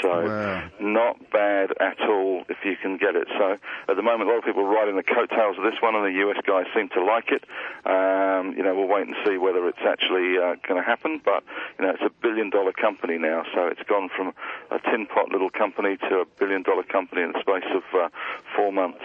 So 0.03 0.27
Wow. 0.27 0.63
not 0.79 1.31
bad 1.31 1.73
at 1.81 2.01
all 2.01 2.45
if 2.49 2.59
you 2.65 2.77
can 2.77 2.97
get 2.99 3.17
it. 3.17 3.29
So 3.39 3.57
at 3.89 3.97
the 3.97 4.03
moment, 4.03 4.29
a 4.29 4.33
lot 4.33 4.39
of 4.39 4.45
people 4.45 4.63
are 4.63 4.75
riding 4.75 4.97
the 4.97 5.03
coattails 5.03 5.57
of 5.59 5.65
this 5.65 5.81
one, 5.81 5.95
and 5.95 6.05
the 6.05 6.19
US 6.29 6.37
guys 6.47 6.67
seem 6.75 6.89
to 6.91 7.03
like 7.03 7.31
it. 7.33 7.45
Um, 7.87 8.55
you 8.57 8.63
know, 8.63 8.75
we'll 8.75 8.89
wait 8.89 9.07
and 9.07 9.17
see 9.27 9.39
whether 9.39 9.67
it's 9.69 9.81
actually 9.87 10.37
uh, 10.39 10.57
going 10.67 10.81
to 10.81 10.87
happen. 10.87 11.21
But 11.25 11.43
you 11.79 11.87
know, 11.87 11.93
it's 11.93 12.03
a 12.03 12.11
billion-dollar 12.23 12.73
company 12.73 13.19
now, 13.19 13.45
so 13.55 13.67
it's 13.67 13.83
gone 13.89 14.09
from 14.15 14.33
a 14.71 14.79
tin 14.91 15.07
pot 15.07 15.31
little 15.31 15.51
company 15.51 15.97
to 16.09 16.21
a 16.21 16.25
billion-dollar 16.39 16.85
company 16.85 17.23
in 17.23 17.33
the 17.33 17.41
space 17.41 17.71
of 17.75 17.83
uh, 17.99 18.09
four 18.55 18.73
months. 18.73 19.01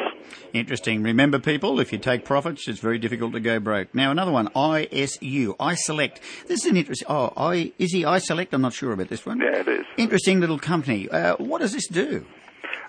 Interesting. 0.53 1.03
Remember, 1.03 1.39
people, 1.39 1.79
if 1.79 1.91
you 1.91 1.97
take 2.00 2.25
profits, 2.25 2.68
it's 2.68 2.79
very 2.79 2.97
difficult 3.00 3.33
to 3.33 3.39
go 3.39 3.59
broke. 3.59 3.94
Now, 3.95 4.12
another 4.12 4.31
one, 4.31 4.47
ISU, 4.50 5.56
iSelect. 5.57 6.19
This 6.47 6.65
is 6.65 6.71
an 6.71 6.77
interesting. 6.77 7.07
Oh, 7.09 7.31
I 7.38 7.71
is 7.77 7.94
he 7.94 8.03
iSelect? 8.03 8.50
I'm 8.51 8.62
not 8.62 8.73
sure 8.73 8.91
about 8.91 9.07
this 9.09 9.25
one. 9.25 9.39
Yeah, 9.39 9.57
it 9.59 9.68
is. 9.68 9.85
Interesting 9.97 10.39
little 10.39 10.59
company. 10.62 11.10
Uh, 11.10 11.36
what 11.38 11.62
does 11.62 11.74
this 11.74 11.88
do? 11.88 12.25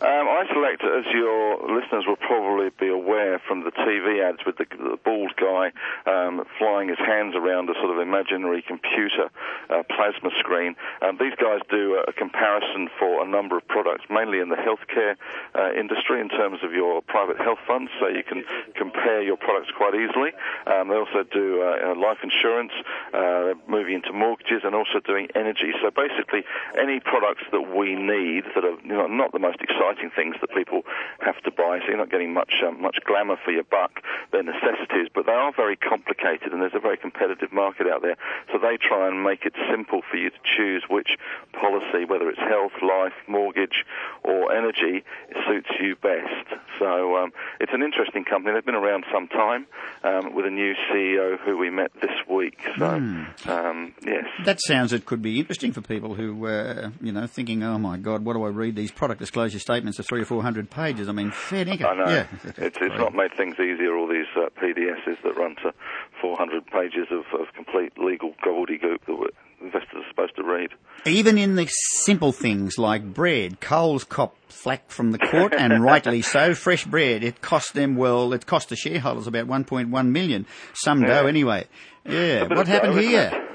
Um, 0.02 0.26
iSelect, 0.26 0.82
as 0.82 1.06
your 1.14 1.62
listeners 1.78 2.02
will 2.08 2.18
probably 2.18 2.70
be 2.74 2.88
aware 2.88 3.38
from 3.46 3.62
the 3.62 3.70
TV 3.70 4.18
ads 4.18 4.42
with 4.44 4.58
the, 4.58 4.66
the 4.74 4.98
bald 5.04 5.30
guy 5.38 5.70
um, 6.10 6.42
flying 6.58 6.88
his 6.88 6.98
hands 6.98 7.36
around 7.36 7.70
a 7.70 7.74
sort 7.74 7.94
of 7.94 8.02
imaginary 8.02 8.62
computer 8.66 9.30
uh, 9.70 9.84
plasma 9.94 10.30
screen, 10.40 10.74
um, 11.02 11.18
these 11.22 11.38
guys 11.38 11.62
do 11.70 12.02
a, 12.02 12.10
a 12.10 12.12
comparison 12.12 12.90
for 12.98 13.22
a 13.22 13.28
number 13.28 13.56
of 13.56 13.62
products, 13.68 14.02
mainly 14.10 14.40
in 14.40 14.48
the 14.48 14.58
healthcare 14.58 15.14
uh, 15.54 15.70
industry 15.78 16.20
in 16.20 16.28
terms 16.28 16.58
of 16.64 16.72
your 16.72 17.00
private 17.02 17.38
health 17.38 17.62
funds, 17.64 17.88
so 18.00 18.08
you 18.08 18.24
can 18.26 18.42
compare 18.74 19.22
your 19.22 19.36
products 19.36 19.70
quite 19.76 19.94
easily. 19.94 20.34
Um, 20.66 20.88
they 20.88 20.98
also 20.98 21.22
do 21.22 21.62
uh, 21.62 21.94
uh, 21.94 21.94
life 21.94 22.18
insurance, 22.26 22.72
uh, 23.14 23.54
moving 23.70 23.94
into 24.02 24.12
mortgages, 24.12 24.62
and 24.64 24.74
also 24.74 24.98
doing 24.98 25.28
energy. 25.36 25.70
So 25.80 25.94
basically, 25.94 26.42
any 26.74 26.98
products 26.98 27.46
that 27.52 27.70
we 27.70 27.94
need 27.94 28.50
that 28.58 28.64
are 28.64 28.74
you 28.82 28.98
know, 28.98 29.06
not 29.06 29.30
the 29.30 29.38
most 29.38 29.62
exciting 29.62 29.91
things 30.14 30.36
that 30.40 30.50
people 30.54 30.82
have 31.20 31.40
to 31.44 31.50
buy, 31.50 31.80
so 31.80 31.88
you're 31.88 31.96
not 31.96 32.10
getting 32.10 32.32
much 32.32 32.52
um, 32.66 32.80
much 32.80 32.98
glamour 33.04 33.36
for 33.44 33.50
your 33.50 33.64
buck. 33.64 34.02
They're 34.30 34.42
necessities, 34.42 35.08
but 35.14 35.26
they 35.26 35.32
are 35.32 35.52
very 35.54 35.76
complicated, 35.76 36.52
and 36.52 36.62
there's 36.62 36.74
a 36.74 36.80
very 36.80 36.96
competitive 36.96 37.52
market 37.52 37.86
out 37.86 38.02
there. 38.02 38.16
So 38.52 38.58
they 38.58 38.76
try 38.76 39.08
and 39.08 39.22
make 39.22 39.44
it 39.44 39.54
simple 39.70 40.02
for 40.10 40.16
you 40.16 40.30
to 40.30 40.40
choose 40.56 40.84
which 40.88 41.18
policy, 41.52 42.04
whether 42.06 42.28
it's 42.28 42.38
health, 42.38 42.72
life, 42.82 43.14
mortgage, 43.26 43.84
or 44.24 44.52
energy, 44.52 45.04
suits 45.48 45.70
you 45.80 45.96
best. 45.96 46.46
So 46.78 47.16
um, 47.16 47.32
it's 47.60 47.72
an 47.72 47.82
interesting 47.82 48.24
company. 48.24 48.54
They've 48.54 48.64
been 48.64 48.74
around 48.74 49.04
some 49.12 49.28
time 49.28 49.66
um, 50.02 50.34
with 50.34 50.46
a 50.46 50.50
new 50.50 50.74
CEO 50.90 51.38
who 51.38 51.56
we 51.58 51.70
met 51.70 51.92
this 52.00 52.10
week. 52.28 52.58
So 52.78 52.86
um, 52.86 53.94
yes. 54.04 54.24
That 54.44 54.60
sounds 54.60 54.92
it 54.92 55.06
could 55.06 55.22
be 55.22 55.38
interesting 55.38 55.72
for 55.72 55.80
people 55.80 56.14
who, 56.14 56.46
uh, 56.46 56.90
you 57.00 57.12
know, 57.12 57.26
thinking, 57.26 57.62
oh 57.62 57.78
my 57.78 57.98
God, 57.98 58.24
what 58.24 58.34
do 58.34 58.44
I 58.44 58.48
read 58.48 58.76
these 58.76 58.90
product 58.90 59.20
disclosure 59.20 59.58
statements 59.58 59.81
of 59.88 60.06
three 60.06 60.22
or 60.22 60.24
four 60.24 60.42
hundred 60.42 60.70
pages? 60.70 61.08
I 61.08 61.12
mean, 61.12 61.30
fair 61.30 61.64
dinkum. 61.64 61.84
I 61.86 61.94
know. 61.94 62.10
Yeah. 62.12 62.26
It's, 62.56 62.78
it's 62.80 62.98
not 62.98 63.14
made 63.14 63.34
things 63.36 63.54
easier, 63.54 63.96
all 63.96 64.08
these 64.08 64.26
uh, 64.36 64.48
PDSs 64.60 65.22
that 65.22 65.36
run 65.36 65.56
to 65.62 65.72
400 66.20 66.66
pages 66.66 67.08
of, 67.10 67.24
of 67.40 67.52
complete 67.54 67.92
legal 67.98 68.32
gobbledygook 68.44 69.04
that 69.06 69.14
we- 69.18 69.28
investors 69.60 70.02
are 70.04 70.08
supposed 70.10 70.36
to 70.36 70.42
read. 70.42 70.70
Even 71.06 71.38
in 71.38 71.54
the 71.54 71.66
simple 72.04 72.32
things 72.32 72.78
like 72.78 73.04
bread, 73.14 73.60
Coles 73.60 74.04
cop 74.04 74.36
flack 74.48 74.90
from 74.90 75.12
the 75.12 75.18
court, 75.18 75.54
and 75.56 75.82
rightly 75.92 76.22
so. 76.22 76.54
Fresh 76.54 76.84
bread, 76.86 77.22
it 77.24 77.40
cost 77.40 77.74
them, 77.74 77.96
well, 77.96 78.32
it 78.32 78.46
cost 78.46 78.68
the 78.68 78.76
shareholders 78.76 79.26
about 79.26 79.46
1.1 79.46 80.06
million. 80.08 80.46
Some 80.74 81.02
dough 81.02 81.26
anyway. 81.26 81.66
Yeah, 82.04 82.44
what 82.48 82.66
happened 82.66 82.94
dough, 82.94 83.00
here? 83.00 83.48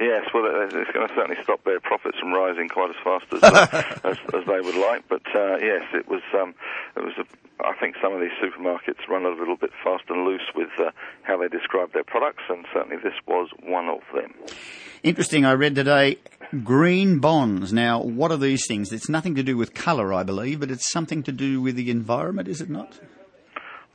Yes, 0.00 0.24
well, 0.32 0.44
it's 0.46 0.90
going 0.92 1.06
to 1.06 1.14
certainly 1.14 1.36
stop 1.42 1.62
their 1.64 1.78
profits 1.78 2.18
from 2.18 2.32
rising 2.32 2.68
quite 2.68 2.88
as 2.88 2.96
fast 3.04 3.26
as, 3.34 3.42
uh, 3.42 3.98
as, 4.02 4.16
as 4.32 4.46
they 4.46 4.60
would 4.60 4.74
like. 4.74 5.06
But 5.08 5.22
uh, 5.34 5.58
yes, 5.58 5.82
it 5.92 6.08
was. 6.08 6.22
Um, 6.34 6.54
it 6.96 7.04
was. 7.04 7.12
A, 7.18 7.24
I 7.62 7.74
think 7.78 7.96
some 8.00 8.14
of 8.14 8.20
these 8.20 8.32
supermarkets 8.42 9.06
run 9.10 9.26
a 9.26 9.28
little 9.28 9.56
bit 9.56 9.70
fast 9.84 10.04
and 10.08 10.24
loose 10.24 10.48
with 10.56 10.70
uh, 10.78 10.90
how 11.22 11.36
they 11.36 11.48
describe 11.48 11.92
their 11.92 12.04
products, 12.04 12.42
and 12.48 12.64
certainly 12.72 12.96
this 12.96 13.12
was 13.26 13.50
one 13.62 13.88
of 13.90 14.00
them. 14.14 14.32
Interesting, 15.02 15.44
I 15.44 15.52
read 15.52 15.74
today 15.74 16.16
green 16.64 17.18
bonds. 17.18 17.70
Now, 17.70 18.00
what 18.02 18.32
are 18.32 18.38
these 18.38 18.66
things? 18.66 18.92
It's 18.92 19.08
nothing 19.10 19.34
to 19.34 19.42
do 19.42 19.56
with 19.56 19.74
colour, 19.74 20.14
I 20.14 20.22
believe, 20.22 20.60
but 20.60 20.70
it's 20.70 20.90
something 20.90 21.22
to 21.24 21.32
do 21.32 21.60
with 21.60 21.76
the 21.76 21.90
environment, 21.90 22.48
is 22.48 22.62
it 22.62 22.70
not? 22.70 22.98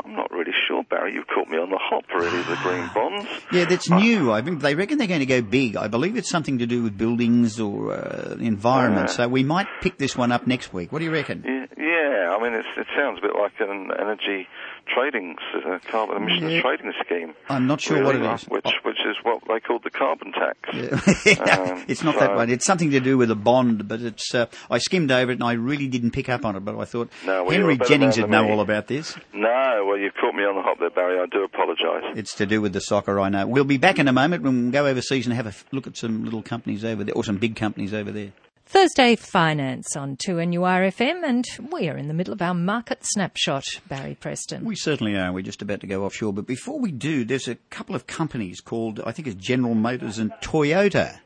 I'm 0.04 0.16
not 0.16 0.30
really 0.32 0.54
sure, 0.68 0.75
Barry. 0.90 1.14
You've 1.14 1.28
caught 1.28 1.48
me 1.48 1.58
on 1.58 1.70
the 1.70 1.80
hop, 1.80 2.04
really. 2.14 2.42
The 2.44 2.58
green 2.64 2.90
bonds. 2.94 3.28
Yeah, 3.52 3.66
that's 3.66 3.90
new. 3.90 4.32
I 4.32 4.42
think 4.42 4.62
they 4.62 4.76
reckon 4.76 4.98
they're 4.98 5.08
going 5.08 5.20
to 5.22 5.26
go 5.26 5.42
big. 5.42 5.76
I 5.78 5.88
believe 5.88 6.16
it's 6.18 6.30
something 6.30 6.60
to 6.60 6.66
do 6.66 6.84
with 6.84 6.98
buildings 6.98 7.60
or 7.60 7.94
uh, 7.94 8.36
the 8.36 8.46
environment. 8.46 9.10
Uh. 9.10 9.14
so 9.14 9.28
we 9.28 9.44
might 9.44 9.68
pick 9.82 9.98
this 9.98 10.16
one 10.16 10.32
up 10.32 10.48
next 10.48 10.74
week. 10.74 10.92
What 10.92 11.00
do 11.00 11.06
you 11.06 11.12
reckon? 11.12 11.44
Yeah, 11.46 11.66
yeah. 11.78 11.95
I 12.32 12.42
mean, 12.42 12.54
it's, 12.54 12.68
it 12.78 12.88
sounds 12.96 13.20
a 13.20 13.22
bit 13.22 13.36
like 13.36 13.54
an 13.60 13.92
energy 14.00 14.48
trading, 14.94 15.36
s- 15.56 15.64
uh, 15.66 15.80
carbon 15.90 16.18
emissions 16.18 16.52
Yeah. 16.54 16.62
trading 16.62 16.94
scheme. 17.06 17.34
I'm 17.50 17.66
not 17.68 17.82
sure 17.82 18.04
what 18.04 18.14
really, 18.16 18.26
it 18.26 18.30
uh, 18.30 18.36
is. 18.36 18.44
Which, 18.46 18.68
which 18.84 19.00
is 19.06 19.18
what 19.24 19.42
they 19.48 19.60
called 19.60 19.84
the 19.84 19.90
carbon 19.90 20.32
tax. 20.32 20.60
Um, 21.46 21.84
it's 21.88 22.04
not 22.04 22.18
that 22.20 22.36
one. 22.36 22.50
It's 22.50 22.66
something 22.66 22.92
to 22.92 23.00
do 23.00 23.18
with 23.18 23.30
a 23.32 23.36
bond, 23.36 23.88
but 23.88 24.02
it's. 24.02 24.34
Uh, 24.34 24.46
I 24.70 24.78
skimmed 24.78 25.12
over 25.12 25.32
it 25.32 25.36
and 25.36 25.44
I 25.44 25.54
really 25.54 25.88
didn't 25.88 26.12
pick 26.12 26.30
up 26.30 26.46
on 26.46 26.56
it. 26.56 26.60
But 26.62 26.78
I 26.78 26.86
thought 26.86 27.10
No, 27.26 27.44
well, 27.44 27.52
Henry 27.52 27.78
Jennings 27.78 28.18
would 28.20 28.30
know 28.30 28.48
all 28.50 28.62
about 28.62 28.88
this. 28.88 29.16
No, 29.34 29.86
well, 29.88 29.98
you've 29.98 30.14
caught 30.16 30.34
me 30.36 30.44
on 30.44 30.56
the 30.56 30.62
hop 30.62 30.80
there, 30.80 30.90
Barry. 30.90 31.20
I 31.20 31.26
do 31.26 31.44
apologise. 31.44 32.18
It's 32.18 32.34
to 32.36 32.46
do 32.46 32.62
with 32.62 32.74
the 32.74 32.82
soccer, 32.82 33.20
I 33.20 33.30
know. 33.30 33.48
We'll 33.48 33.64
be 33.64 33.78
back 33.78 34.00
in 34.00 34.08
a 34.08 34.14
moment 34.14 34.44
when 34.44 34.66
we 34.68 34.72
go 34.72 34.86
overseas 34.88 35.26
and 35.28 35.36
have 35.36 35.48
a 35.48 35.54
look 35.72 35.88
at 35.88 35.98
some 35.98 36.24
little 36.24 36.42
companies 36.42 36.84
over 36.86 37.04
there, 37.04 37.16
or 37.16 37.24
some 37.24 37.38
big 37.38 37.56
companies 37.56 37.94
over 37.94 38.12
there. 38.12 38.32
Thursday 38.68 39.16
Finance 39.16 39.96
on 39.96 40.18
2NURFM, 40.18 41.24
and 41.24 41.46
we 41.72 41.88
are 41.88 41.96
in 41.96 42.08
the 42.08 42.16
middle 42.16 42.34
of 42.34 42.42
our 42.42 42.56
market 42.56 43.00
snapshot, 43.04 43.64
Barry 43.88 44.16
Preston. 44.16 44.66
We 44.66 44.76
certainly 44.76 45.16
are. 45.16 45.32
We're 45.32 45.44
just 45.44 45.62
about 45.62 45.82
to 45.82 45.88
go 45.88 46.04
offshore. 46.04 46.34
But 46.34 46.48
before 46.48 46.80
we 46.80 46.92
do, 46.92 47.24
there's 47.26 47.48
a 47.48 47.56
couple 47.70 47.96
of 47.96 48.08
companies 48.08 48.62
called, 48.62 49.00
I 49.06 49.12
think 49.12 49.28
it's 49.28 49.36
General 49.36 49.76
Motors 49.76 50.18
and 50.18 50.32
Toyota. 50.42 51.20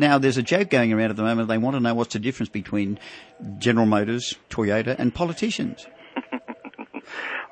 Now, 0.00 0.18
there's 0.18 0.36
a 0.36 0.42
joke 0.42 0.68
going 0.68 0.92
around 0.92 1.10
at 1.10 1.16
the 1.16 1.22
moment. 1.22 1.48
They 1.48 1.58
want 1.58 1.76
to 1.76 1.80
know 1.80 1.94
what's 1.94 2.12
the 2.12 2.18
difference 2.18 2.50
between 2.50 2.98
General 3.58 3.86
Motors, 3.86 4.34
Toyota, 4.50 4.96
and 4.98 5.14
politicians. 5.14 5.86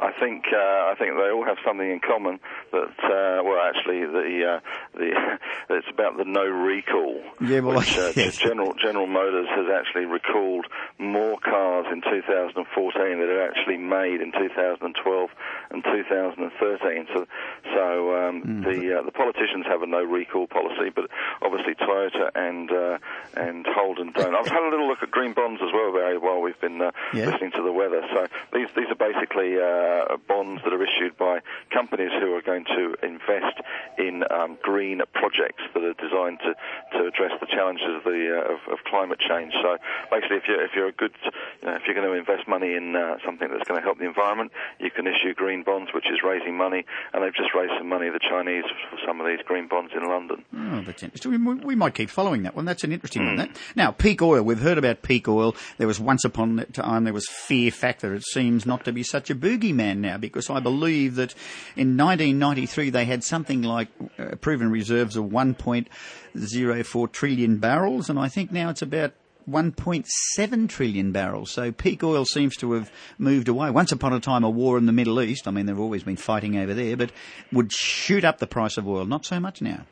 I 0.01 0.13
think 0.13 0.45
uh, 0.53 0.57
I 0.91 0.95
think 0.99 1.15
they 1.17 1.31
all 1.31 1.45
have 1.45 1.59
something 1.67 1.91
in 1.91 2.01
common. 2.01 2.39
That 2.73 2.95
uh, 3.03 3.43
well, 3.43 3.59
actually, 3.59 4.07
the 4.07 4.59
uh, 4.59 4.61
the 4.95 5.39
it's 5.75 5.89
about 5.93 6.17
the 6.17 6.25
no 6.25 6.45
recall. 6.45 7.21
Yeah, 7.41 7.61
well, 7.61 7.79
which, 7.79 7.99
uh, 7.99 8.13
yes. 8.17 8.37
General 8.37 8.75
General 8.81 9.07
Motors 9.07 9.49
has 9.51 9.67
actually 9.75 10.05
recalled 10.07 10.67
more 10.99 11.39
cars 11.41 11.87
in 11.93 12.01
2014 12.03 13.19
that 13.19 13.29
are 13.29 13.49
actually 13.51 13.77
made 13.79 14.21
in 14.21 14.31
2012 14.33 15.31
and 15.71 15.85
2013. 15.85 17.07
So 17.15 17.27
so 17.75 18.15
um, 18.17 18.43
Hmm. 18.43 18.63
the 18.63 18.99
uh, 18.99 19.03
the 19.03 19.13
politicians 19.13 19.67
have 19.67 19.83
a 19.83 19.87
no 19.87 20.03
recall 20.03 20.47
policy, 20.47 20.91
but 20.95 21.11
obviously 21.43 21.75
Toyota 21.75 22.31
and 22.35 22.71
uh, 22.71 22.99
and 23.35 23.67
Holden 23.67 24.13
don't. 24.13 24.35
I've 24.35 24.47
had 24.47 24.63
a 24.63 24.71
little 24.71 24.87
look 24.89 25.03
at 25.03 25.11
green 25.11 25.33
bonds 25.33 25.61
as 25.63 25.73
well, 25.73 25.93
Barry, 25.93 26.19
while 26.19 26.41
we've 26.41 26.61
been 26.61 26.81
uh, 26.81 26.93
Yeah. 27.13 27.27
listening 27.31 27.51
to 27.53 27.63
the 27.63 27.73
weather. 27.73 28.03
So 28.15 28.27
these 28.53 28.69
these 28.77 28.87
are 28.91 28.95
basically 28.95 29.59
uh, 29.89 30.17
bonds 30.29 30.61
that 30.65 30.73
are 30.73 30.83
issued 30.83 31.17
by 31.17 31.41
companies 31.73 32.11
who 32.21 32.35
are 32.35 32.43
going 32.43 32.65
to 32.65 32.95
invest 33.03 33.57
in 33.97 34.25
um, 34.31 34.59
green 34.63 35.01
projects 35.15 35.63
that 35.75 35.83
are 35.83 35.97
designed 35.97 36.39
to, 36.45 36.53
to 36.93 37.07
address 37.07 37.33
the 37.41 37.47
challenges 37.47 37.89
of 37.97 38.05
the 38.05 38.37
uh, 38.37 38.53
of, 38.53 38.61
of 38.73 38.79
climate 38.85 39.19
change. 39.19 39.53
So 39.63 39.77
basically, 40.11 40.37
if 40.37 40.45
you're 40.49 40.65
if 40.65 40.73
you're 40.75 40.89
a 40.89 40.93
good, 40.93 41.15
you 41.25 41.69
know, 41.69 41.75
if 41.77 41.83
you're 41.87 41.95
going 41.95 42.07
to 42.07 42.15
invest 42.15 42.47
money 42.49 42.75
in 42.75 42.95
uh, 42.95 43.17
something 43.25 43.49
that's 43.49 43.67
going 43.67 43.81
to 43.81 43.85
help 43.85 43.99
the 43.99 44.07
environment, 44.07 44.53
you 44.79 44.91
can 44.91 45.07
issue 45.07 45.35
green 45.35 45.63
bonds, 45.63 45.91
which 45.95 46.07
is 46.07 46.21
raising 46.25 46.57
money, 46.57 46.85
and 47.13 47.23
they've 47.23 47.35
just 47.35 47.55
raised 47.55 47.73
some 47.79 47.89
money, 47.89 48.11
the 48.11 48.21
Chinese, 48.21 48.65
for 48.91 48.99
some 49.07 49.21
of 49.21 49.27
these 49.27 49.41
green 49.47 49.69
bonds 49.69 49.93
in 49.97 50.05
London. 50.05 50.45
Oh, 50.55 50.83
that's 50.85 51.03
interesting. 51.03 51.45
We, 51.45 51.55
we 51.55 51.75
might 51.75 51.95
keep 51.95 52.11
following 52.11 52.43
that 52.45 52.55
one. 52.55 52.65
That's 52.65 52.85
an 52.85 52.93
interesting 52.93 53.25
one. 53.25 53.37
That. 53.37 53.57
Now, 53.75 53.93
peak 53.93 54.23
oil. 54.23 54.43
We've 54.43 54.61
heard 54.61 54.79
about 54.79 55.03
peak 55.03 55.29
oil. 55.29 55.55
There 55.79 55.87
was 55.87 56.01
once 56.01 56.25
upon 56.25 56.59
a 56.59 56.65
time 56.67 57.05
there 57.05 57.13
was 57.13 57.27
fear 57.29 57.71
factor. 57.71 58.15
It 58.15 58.25
seems 58.25 58.67
not 58.67 58.85
to 58.85 58.93
be 58.93 59.03
such 59.03 59.31
a 59.31 59.35
boogeyman 59.35 59.78
now 59.79 60.19
because 60.19 60.51
I 60.51 60.61
believe 60.61 61.15
that 61.17 61.35
in 61.77 61.97
1993 61.97 62.91
they 62.91 63.05
had 63.05 63.25
something 63.25 63.63
like 63.63 63.89
uh, 64.19 64.37
proven 64.37 64.71
reserves 64.71 65.17
of 65.17 65.25
1.04 65.27 67.13
trillion 67.13 67.57
barrels, 67.59 68.11
and 68.11 68.19
I 68.19 68.29
think 68.29 68.53
now 68.53 68.69
it's 68.71 68.83
about 68.83 69.13
1.7 69.49 70.69
trillion 70.69 71.13
barrels. 71.13 71.51
So 71.51 71.73
peak 71.73 72.05
oil 72.05 72.25
seems 72.25 72.57
to 72.57 72.73
have 72.73 72.93
moved 73.17 73.49
away. 73.49 73.71
Once 73.71 73.93
upon 73.93 74.13
a 74.13 74.21
time, 74.21 74.45
a 74.45 74.51
war 74.51 74.77
in 74.79 74.87
the 74.87 74.93
Middle 74.93 75.21
East, 75.21 75.49
I 75.49 75.51
mean, 75.51 75.67
they've 75.67 75.79
always 75.79 76.03
been 76.03 76.17
fighting 76.17 76.59
over 76.59 76.75
there, 76.75 76.97
but 76.97 77.11
would 77.53 77.73
shoot 77.73 78.25
up 78.25 78.39
the 78.39 78.47
price 78.47 78.77
of 78.77 78.87
oil. 78.87 79.07
Not 79.07 79.25
so 79.25 79.41
much 79.41 79.63
now. 79.63 79.87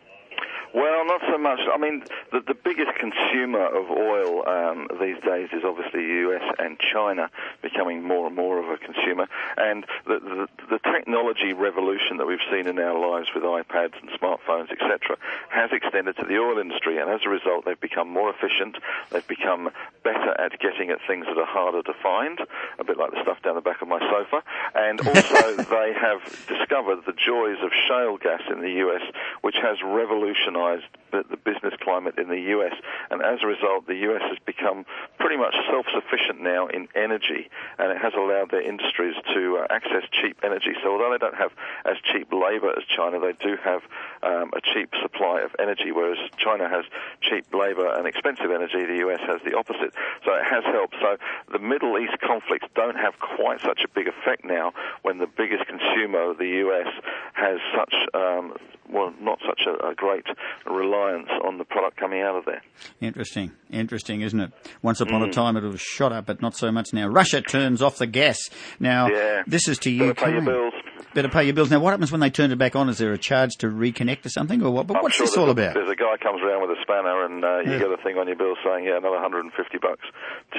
Well, 0.74 0.95
not 1.06 1.22
so 1.30 1.38
much. 1.38 1.60
I 1.72 1.78
mean, 1.78 2.02
the, 2.32 2.40
the 2.40 2.54
biggest 2.54 2.92
consumer 2.98 3.64
of 3.64 3.90
oil 3.90 4.48
um, 4.48 4.88
these 5.00 5.16
days 5.22 5.48
is 5.52 5.64
obviously 5.64 6.06
the 6.06 6.30
US 6.30 6.42
and 6.58 6.78
China, 6.78 7.30
becoming 7.62 8.02
more 8.02 8.26
and 8.26 8.36
more 8.36 8.58
of 8.58 8.68
a 8.68 8.78
consumer. 8.78 9.28
And 9.56 9.84
the, 10.06 10.18
the, 10.20 10.48
the 10.70 10.78
technology 10.78 11.52
revolution 11.52 12.18
that 12.18 12.26
we've 12.26 12.44
seen 12.50 12.66
in 12.66 12.78
our 12.78 12.98
lives 12.98 13.28
with 13.34 13.44
iPads 13.44 13.94
and 14.00 14.10
smartphones, 14.10 14.70
etc., 14.70 15.16
has 15.50 15.70
extended 15.72 16.16
to 16.16 16.24
the 16.24 16.38
oil 16.38 16.58
industry. 16.58 16.98
And 16.98 17.10
as 17.10 17.20
a 17.24 17.28
result, 17.28 17.64
they've 17.64 17.80
become 17.80 18.08
more 18.08 18.30
efficient. 18.30 18.76
They've 19.10 19.26
become 19.26 19.70
better 20.02 20.34
at 20.40 20.58
getting 20.60 20.90
at 20.90 20.98
things 21.06 21.26
that 21.26 21.38
are 21.38 21.46
harder 21.46 21.82
to 21.82 21.94
find, 22.02 22.38
a 22.78 22.84
bit 22.84 22.96
like 22.96 23.12
the 23.12 23.22
stuff 23.22 23.42
down 23.42 23.54
the 23.54 23.60
back 23.60 23.82
of 23.82 23.88
my 23.88 24.00
sofa. 24.00 24.42
And 24.74 25.00
also, 25.06 25.56
they 25.56 25.92
have 25.94 26.22
discovered 26.46 27.04
the 27.06 27.12
joys 27.12 27.58
of 27.62 27.70
shale 27.88 28.16
gas 28.16 28.42
in 28.50 28.60
the 28.60 28.86
US, 28.86 29.02
which 29.42 29.56
has 29.62 29.78
revolutionized 29.82 30.84
the, 31.12 31.36
business 31.44 31.74
climate 31.80 32.18
in 32.18 32.28
the 32.28 32.40
US. 32.58 32.74
And 33.10 33.22
as 33.22 33.38
a 33.42 33.46
result, 33.46 33.86
the 33.86 33.94
US 34.10 34.22
has 34.28 34.38
become 34.44 34.84
pretty 35.18 35.36
much 35.36 35.54
self-sufficient 35.70 36.40
now 36.40 36.66
in 36.66 36.88
energy, 36.94 37.48
and 37.78 37.92
it 37.92 37.98
has 37.98 38.14
allowed 38.14 38.50
their 38.50 38.62
industries 38.62 39.14
to 39.34 39.58
uh, 39.58 39.66
access 39.70 40.02
cheap 40.10 40.38
energy. 40.42 40.74
So 40.82 40.92
although 40.92 41.12
they 41.12 41.18
don't 41.18 41.36
have 41.36 41.52
as 41.84 41.96
cheap 42.02 42.32
labor 42.32 42.70
as 42.76 42.84
China, 42.84 43.20
they 43.20 43.32
do 43.32 43.56
have 43.62 43.82
um, 44.22 44.50
a 44.56 44.60
cheap 44.60 44.90
supply 45.00 45.40
of 45.40 45.54
energy, 45.58 45.92
whereas 45.92 46.18
China 46.36 46.68
has 46.68 46.84
cheap 47.20 47.46
labor 47.54 47.88
and 47.88 48.06
expensive 48.06 48.50
energy. 48.50 48.84
The 48.84 49.06
US 49.08 49.20
has 49.26 49.40
the 49.44 49.56
opposite. 49.56 49.94
So 50.24 50.34
it 50.34 50.44
has 50.44 50.64
helped. 50.64 50.96
So 51.00 51.16
the 51.52 51.58
Middle 51.58 51.98
East 51.98 52.18
conflicts 52.20 52.66
don't 52.74 52.96
have 52.96 53.18
quite 53.18 53.60
such 53.60 53.82
a 53.84 53.88
big 53.88 54.08
effect 54.08 54.44
now 54.44 54.72
when 55.02 55.18
the 55.18 55.26
biggest 55.26 55.66
consumer, 55.66 56.34
the 56.34 56.66
US, 56.66 56.88
has 57.34 57.58
such 57.74 57.94
um, 58.14 58.54
well, 58.88 59.12
not 59.20 59.38
such 59.46 59.62
a, 59.66 59.88
a 59.88 59.94
great 59.94 60.24
reliance 60.66 61.28
on 61.44 61.58
the 61.58 61.64
product 61.64 61.96
coming 61.96 62.20
out 62.22 62.36
of 62.36 62.44
there. 62.44 62.62
Interesting. 63.00 63.52
Interesting, 63.70 64.20
isn't 64.22 64.38
it? 64.40 64.52
Once 64.82 65.00
upon 65.00 65.22
Mm. 65.22 65.28
a 65.28 65.32
time 65.32 65.56
it 65.56 65.62
was 65.62 65.80
shot 65.80 66.12
up, 66.12 66.26
but 66.26 66.40
not 66.42 66.54
so 66.56 66.70
much 66.70 66.92
now. 66.92 67.06
Russia 67.08 67.40
turns 67.40 67.82
off 67.82 67.98
the 67.98 68.06
gas. 68.06 68.38
Now, 68.80 69.08
Yeah. 69.08 69.42
this 69.46 69.68
is 69.68 69.78
to 69.80 69.90
you. 69.90 70.14
Pay 70.14 70.32
your 70.32 70.42
bills. 70.42 70.65
Better 71.16 71.32
pay 71.32 71.44
your 71.48 71.54
bills. 71.56 71.70
Now, 71.70 71.80
what 71.80 71.92
happens 71.96 72.12
when 72.12 72.20
they 72.20 72.28
turn 72.28 72.52
it 72.52 72.58
back 72.60 72.76
on? 72.76 72.90
Is 72.92 72.98
there 72.98 73.14
a 73.14 73.16
charge 73.16 73.56
to 73.64 73.68
reconnect 73.68 74.26
or 74.26 74.28
something, 74.28 74.60
or 74.62 74.68
what? 74.70 74.86
But 74.86 74.98
I'm 74.98 75.02
what's 75.02 75.16
sure 75.16 75.24
this 75.24 75.34
all 75.38 75.48
about? 75.48 75.72
There's 75.72 75.88
a 75.88 75.96
guy 75.96 76.20
comes 76.20 76.42
around 76.44 76.60
with 76.60 76.76
a 76.76 76.80
spanner, 76.84 77.24
and 77.24 77.40
uh, 77.42 77.64
you 77.64 77.72
Yeah. 77.72 77.88
get 77.88 77.90
a 77.90 77.96
thing 78.04 78.18
on 78.20 78.26
your 78.28 78.36
bill 78.36 78.52
saying, 78.62 78.84
"Yeah, 78.84 78.98
another 79.00 79.16
150 79.16 79.48
bucks 79.80 80.04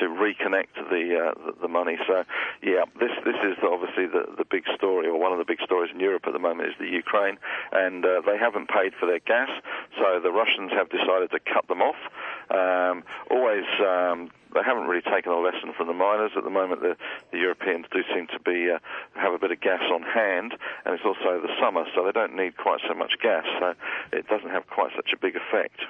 to 0.01 0.09
reconnect 0.09 0.73
the 0.89 1.03
uh, 1.13 1.33
the, 1.45 1.51
the 1.61 1.67
money." 1.67 1.99
So, 2.09 2.23
yeah, 2.65 2.89
this 2.99 3.13
this 3.23 3.37
is 3.45 3.61
obviously 3.61 4.07
the 4.09 4.25
the 4.35 4.45
big 4.49 4.63
story, 4.73 5.05
or 5.07 5.19
one 5.21 5.31
of 5.31 5.37
the 5.37 5.45
big 5.45 5.61
stories 5.61 5.91
in 5.93 5.99
Europe 5.99 6.23
at 6.25 6.33
the 6.33 6.39
moment 6.41 6.69
is 6.69 6.75
the 6.79 6.89
Ukraine, 6.89 7.37
and 7.71 8.03
uh, 8.03 8.21
they 8.25 8.39
haven't 8.41 8.67
paid 8.73 8.93
for 8.99 9.05
their 9.05 9.19
gas, 9.21 9.53
so 10.01 10.17
the 10.25 10.31
Russians 10.33 10.71
have 10.73 10.89
decided 10.89 11.29
to 11.37 11.39
cut 11.39 11.67
them 11.69 11.83
off. 11.85 12.01
Um, 12.49 13.03
always. 13.29 13.69
Um, 13.77 14.31
they 14.57 14.65
haven't 14.65 14.89
really 14.89 15.05
taken 15.05 15.31
a 15.31 15.39
lesson 15.39 15.71
from 15.77 15.85
the 15.87 15.93
miners 15.93 16.31
at 16.35 16.43
the 16.43 16.49
moment. 16.49 16.81
The, 16.81 16.97
the 17.31 17.37
Europeans 17.37 17.85
do 17.93 18.01
seem 18.13 18.25
to 18.33 18.39
be 18.41 18.73
uh, 18.73 18.81
have 19.13 19.33
a 19.33 19.39
bit 19.39 19.51
of 19.51 19.61
gas 19.61 19.85
on 19.93 20.01
hand, 20.01 20.57
and 20.85 20.97
it's 20.97 21.05
also 21.05 21.37
the 21.37 21.53
summer, 21.61 21.85
so 21.93 22.03
they 22.03 22.11
don't 22.11 22.35
need 22.35 22.57
quite 22.57 22.81
so 22.89 22.93
much 22.97 23.13
gas. 23.21 23.45
So 23.61 23.73
it 24.11 24.27
doesn't 24.27 24.49
have 24.49 24.65
quite 24.65 24.91
such 24.97 25.13
a 25.13 25.17
big 25.17 25.37
effect 25.37 25.85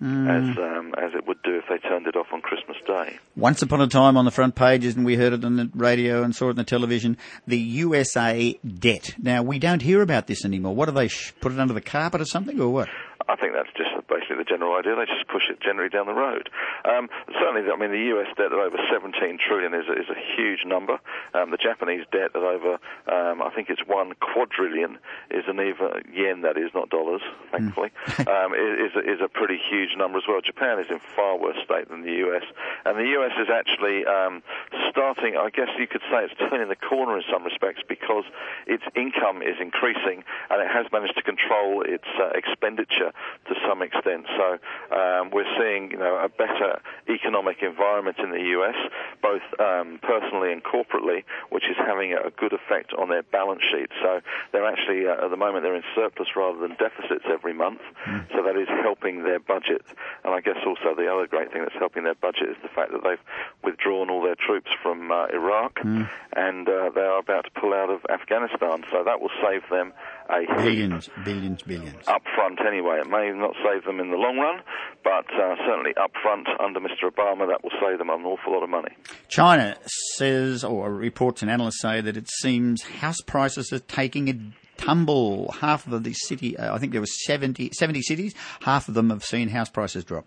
as 0.00 0.56
um, 0.58 0.94
as 0.96 1.12
it 1.14 1.26
would 1.26 1.42
do 1.42 1.58
if 1.58 1.64
they 1.68 1.78
turned 1.78 2.06
it 2.06 2.14
off 2.14 2.28
on 2.32 2.40
Christmas 2.40 2.76
Day. 2.86 3.18
Once 3.36 3.62
upon 3.62 3.80
a 3.80 3.88
time 3.88 4.16
on 4.16 4.24
the 4.24 4.30
front 4.30 4.54
pages, 4.54 4.94
and 4.94 5.04
we 5.04 5.16
heard 5.16 5.32
it 5.32 5.44
on 5.44 5.56
the 5.56 5.70
radio 5.74 6.22
and 6.22 6.34
saw 6.34 6.46
it 6.46 6.50
on 6.50 6.56
the 6.56 6.64
television, 6.64 7.16
the 7.46 7.58
USA 7.58 8.52
debt. 8.62 9.14
Now, 9.18 9.42
we 9.42 9.58
don't 9.58 9.82
hear 9.82 10.00
about 10.02 10.28
this 10.28 10.44
anymore. 10.44 10.74
What 10.74 10.86
do 10.86 10.92
they 10.92 11.08
sh- 11.08 11.34
put 11.40 11.52
it 11.52 11.58
under 11.58 11.74
the 11.74 11.80
carpet 11.80 12.20
or 12.20 12.26
something, 12.26 12.60
or 12.60 12.68
what? 12.68 12.88
I 13.28 13.34
think 13.36 13.54
that's 13.54 13.70
just 13.76 13.90
basically 14.08 14.37
general 14.68 14.78
idea. 14.78 14.96
They 14.96 15.12
just 15.12 15.28
push 15.28 15.48
it 15.50 15.60
generally 15.60 15.88
down 15.88 16.06
the 16.06 16.14
road. 16.14 16.48
Um, 16.84 17.08
certainly, 17.32 17.70
I 17.70 17.76
mean, 17.76 17.90
the 17.90 18.06
U.S. 18.16 18.28
debt 18.36 18.52
at 18.52 18.58
over 18.58 18.76
17 18.90 19.38
trillion 19.38 19.74
is 19.74 19.88
a, 19.88 19.92
is 19.92 20.08
a 20.08 20.18
huge 20.36 20.64
number. 20.66 20.98
Um, 21.34 21.50
the 21.50 21.56
Japanese 21.56 22.04
debt 22.12 22.32
at 22.34 22.42
over, 22.42 22.78
um, 23.08 23.42
I 23.42 23.50
think 23.54 23.70
it's 23.70 23.82
one 23.86 24.12
quadrillion, 24.20 24.98
is 25.30 25.44
an 25.48 25.60
even 25.60 26.04
yen 26.12 26.42
that 26.42 26.56
is, 26.56 26.70
not 26.74 26.90
dollars, 26.90 27.22
thankfully, 27.50 27.90
mm. 28.06 28.28
um, 28.44 28.54
is, 28.54 28.92
is 28.96 29.20
a 29.22 29.28
pretty 29.28 29.58
huge 29.58 29.96
number 29.96 30.18
as 30.18 30.24
well. 30.28 30.40
Japan 30.40 30.78
is 30.78 30.86
in 30.90 31.00
far 31.16 31.38
worse 31.38 31.58
state 31.64 31.88
than 31.88 32.02
the 32.02 32.16
U.S. 32.28 32.44
And 32.84 32.98
the 32.98 33.08
U.S. 33.20 33.32
is 33.40 33.48
actually 33.48 34.04
um, 34.06 34.42
starting, 34.90 35.36
I 35.36 35.50
guess 35.50 35.68
you 35.78 35.86
could 35.86 36.02
say 36.10 36.24
it's 36.24 36.34
turning 36.50 36.68
the 36.68 36.76
corner 36.76 37.16
in 37.16 37.24
some 37.30 37.44
respects 37.44 37.82
because 37.88 38.24
its 38.66 38.84
income 38.94 39.42
is 39.42 39.56
increasing 39.60 40.24
and 40.50 40.58
it 40.60 40.68
has 40.68 40.86
managed 40.92 41.16
to 41.16 41.22
control 41.22 41.82
its 41.82 42.08
uh, 42.20 42.30
expenditure 42.34 43.12
to 43.48 43.54
some 43.66 43.82
extent. 43.82 44.26
So 44.36 44.57
um, 44.92 45.30
we're 45.30 45.48
seeing, 45.58 45.90
you 45.90 45.98
know, 45.98 46.16
a 46.16 46.28
better 46.28 46.80
economic 47.08 47.58
environment 47.62 48.18
in 48.22 48.30
the 48.30 48.42
U.S., 48.58 48.76
both 49.20 49.42
um, 49.60 49.98
personally 50.02 50.52
and 50.52 50.62
corporately, 50.62 51.24
which 51.50 51.64
is 51.64 51.76
having 51.76 52.14
a 52.14 52.30
good 52.30 52.52
effect 52.52 52.92
on 52.94 53.08
their 53.08 53.22
balance 53.22 53.62
sheet. 53.62 53.90
So 54.02 54.20
they're 54.52 54.66
actually, 54.66 55.06
uh, 55.06 55.24
at 55.24 55.30
the 55.30 55.36
moment, 55.36 55.64
they're 55.64 55.76
in 55.76 55.86
surplus 55.94 56.28
rather 56.36 56.58
than 56.58 56.76
deficits 56.78 57.24
every 57.30 57.52
month. 57.52 57.80
Mm. 58.06 58.28
So 58.32 58.42
that 58.42 58.56
is 58.56 58.68
helping 58.82 59.24
their 59.24 59.40
budget. 59.40 59.82
And 60.24 60.34
I 60.34 60.40
guess 60.40 60.58
also 60.66 60.94
the 60.96 61.10
other 61.12 61.26
great 61.26 61.52
thing 61.52 61.62
that's 61.62 61.78
helping 61.78 62.04
their 62.04 62.14
budget 62.18 62.50
is 62.50 62.56
the 62.62 62.68
fact 62.68 62.92
that 62.92 63.02
they've 63.02 63.22
withdrawn 63.62 64.10
all 64.10 64.22
their 64.22 64.36
troops 64.36 64.70
from 64.82 65.10
uh, 65.10 65.26
Iraq 65.32 65.76
mm. 65.80 66.08
and 66.34 66.68
uh, 66.68 66.90
they 66.94 67.00
are 67.00 67.18
about 67.18 67.44
to 67.44 67.60
pull 67.60 67.74
out 67.74 67.90
of 67.90 68.00
Afghanistan. 68.10 68.84
So 68.90 69.04
that 69.04 69.20
will 69.20 69.34
save 69.42 69.62
them 69.70 69.92
a 70.30 70.44
billions, 70.56 71.08
billions, 71.24 71.62
billions 71.62 72.06
up 72.06 72.22
front. 72.34 72.58
Anyway, 72.66 72.98
it 73.00 73.08
may 73.08 73.30
not 73.32 73.54
save 73.64 73.84
them 73.84 74.00
in 74.00 74.10
the 74.10 74.16
long 74.16 74.36
run, 74.38 74.60
but 75.02 75.24
uh, 75.32 75.56
certainly 75.66 75.94
up 75.96 76.12
front 76.22 76.46
under 76.60 76.80
Mr. 76.80 77.10
Obama, 77.10 77.48
that 77.48 77.62
will 77.62 77.72
save 77.80 77.98
them 77.98 78.10
an 78.10 78.24
awful 78.24 78.52
lot 78.52 78.62
of 78.62 78.68
money. 78.68 78.94
China 79.28 79.76
says, 80.14 80.64
or 80.64 80.92
reports 80.92 81.42
and 81.42 81.50
analysts 81.50 81.80
say 81.80 82.00
that 82.00 82.16
it 82.16 82.28
seems 82.28 82.82
house 82.82 83.20
prices 83.20 83.72
are 83.72 83.78
taking 83.78 84.28
a 84.28 84.80
tumble. 84.80 85.52
Half 85.60 85.86
of 85.86 86.04
the 86.04 86.12
city, 86.12 86.56
uh, 86.56 86.74
I 86.74 86.78
think 86.78 86.92
there 86.92 87.00
were 87.00 87.06
70, 87.06 87.70
70 87.72 88.02
cities, 88.02 88.34
half 88.60 88.88
of 88.88 88.94
them 88.94 89.10
have 89.10 89.24
seen 89.24 89.48
house 89.48 89.68
prices 89.68 90.04
drop. 90.04 90.26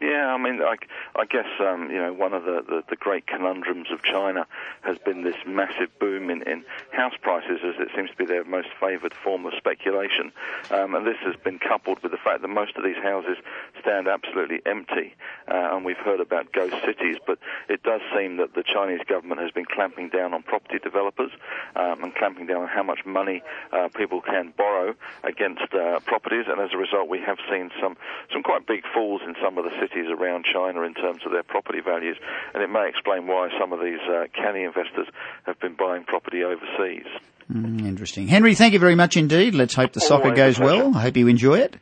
Yeah, 0.00 0.08
I 0.24 0.38
mean, 0.38 0.60
I, 0.62 0.76
I 1.16 1.24
guess 1.24 1.46
um, 1.60 1.90
you 1.90 1.98
know 1.98 2.12
one 2.12 2.32
of 2.32 2.44
the, 2.44 2.62
the, 2.66 2.82
the 2.90 2.96
great 2.96 3.26
conundrums 3.26 3.88
of 3.90 4.02
China 4.02 4.46
has 4.82 4.98
been 4.98 5.22
this 5.22 5.36
massive 5.46 5.90
boom 5.98 6.30
in, 6.30 6.42
in 6.42 6.64
house 6.92 7.14
prices, 7.20 7.60
as 7.64 7.74
it 7.78 7.88
seems 7.96 8.10
to 8.10 8.16
be 8.16 8.24
their 8.24 8.44
most 8.44 8.68
favoured 8.80 9.14
form 9.24 9.46
of 9.46 9.52
speculation, 9.56 10.32
um, 10.70 10.94
and 10.94 11.06
this 11.06 11.18
has 11.24 11.34
been 11.36 11.58
coupled 11.58 12.02
with 12.02 12.12
the 12.12 12.18
fact 12.18 12.42
that 12.42 12.48
most 12.48 12.76
of 12.76 12.84
these 12.84 12.96
houses 13.02 13.36
stand 13.80 14.08
absolutely 14.08 14.60
empty, 14.66 15.14
uh, 15.48 15.74
and 15.74 15.84
we've 15.84 15.98
heard 15.98 16.20
about 16.20 16.52
ghost 16.52 16.76
cities, 16.84 17.16
but 17.26 17.38
it 17.68 17.82
does 17.82 18.00
seem 18.16 18.36
that 18.36 18.54
the 18.54 18.62
Chinese 18.62 19.00
government 19.08 19.40
has 19.40 19.50
been 19.50 19.66
clamping 19.66 20.08
down 20.08 20.34
on 20.34 20.42
property 20.42 20.78
developers 20.78 21.30
um, 21.76 22.02
and 22.04 22.14
clamping 22.14 22.46
down 22.46 22.62
on 22.62 22.68
how 22.68 22.82
much 22.82 23.04
money 23.04 23.42
uh, 23.72 23.88
people 23.94 24.20
can 24.20 24.52
borrow 24.56 24.94
against 25.24 25.72
uh, 25.74 25.98
properties, 26.00 26.46
and 26.48 26.60
as 26.60 26.70
a 26.72 26.76
result, 26.76 27.08
we 27.08 27.20
have 27.20 27.38
seen 27.50 27.70
some 27.80 27.96
some 28.32 28.42
quite 28.42 28.66
big 28.66 28.84
falls 28.94 29.22
in 29.26 29.34
some 29.42 29.58
of 29.58 29.64
the 29.64 29.70
cities 29.80 30.06
around 30.12 30.44
China 30.44 30.82
in 30.82 30.94
terms 30.94 31.22
of 31.26 31.32
their 31.32 31.42
property 31.42 31.80
values, 31.84 32.16
and 32.54 32.62
it 32.62 32.68
may 32.70 32.88
explain 32.88 33.26
why 33.26 33.48
some 33.58 33.72
of 33.72 33.80
these 33.80 34.00
uh, 34.08 34.26
canny 34.34 34.62
investors 34.62 35.08
have 35.44 35.58
been 35.58 35.74
buying 35.74 36.04
property 36.04 36.44
overseas. 36.44 37.06
Mm, 37.52 37.86
interesting. 37.86 38.28
Henry, 38.28 38.54
thank 38.54 38.72
you 38.72 38.78
very 38.78 38.94
much 38.94 39.16
indeed. 39.16 39.54
Let's 39.54 39.74
hope 39.74 39.92
the 39.92 40.00
soccer 40.00 40.32
goes 40.32 40.58
well. 40.58 40.96
I 40.96 41.02
hope 41.02 41.16
you 41.16 41.28
enjoy 41.28 41.58
it. 41.58 41.76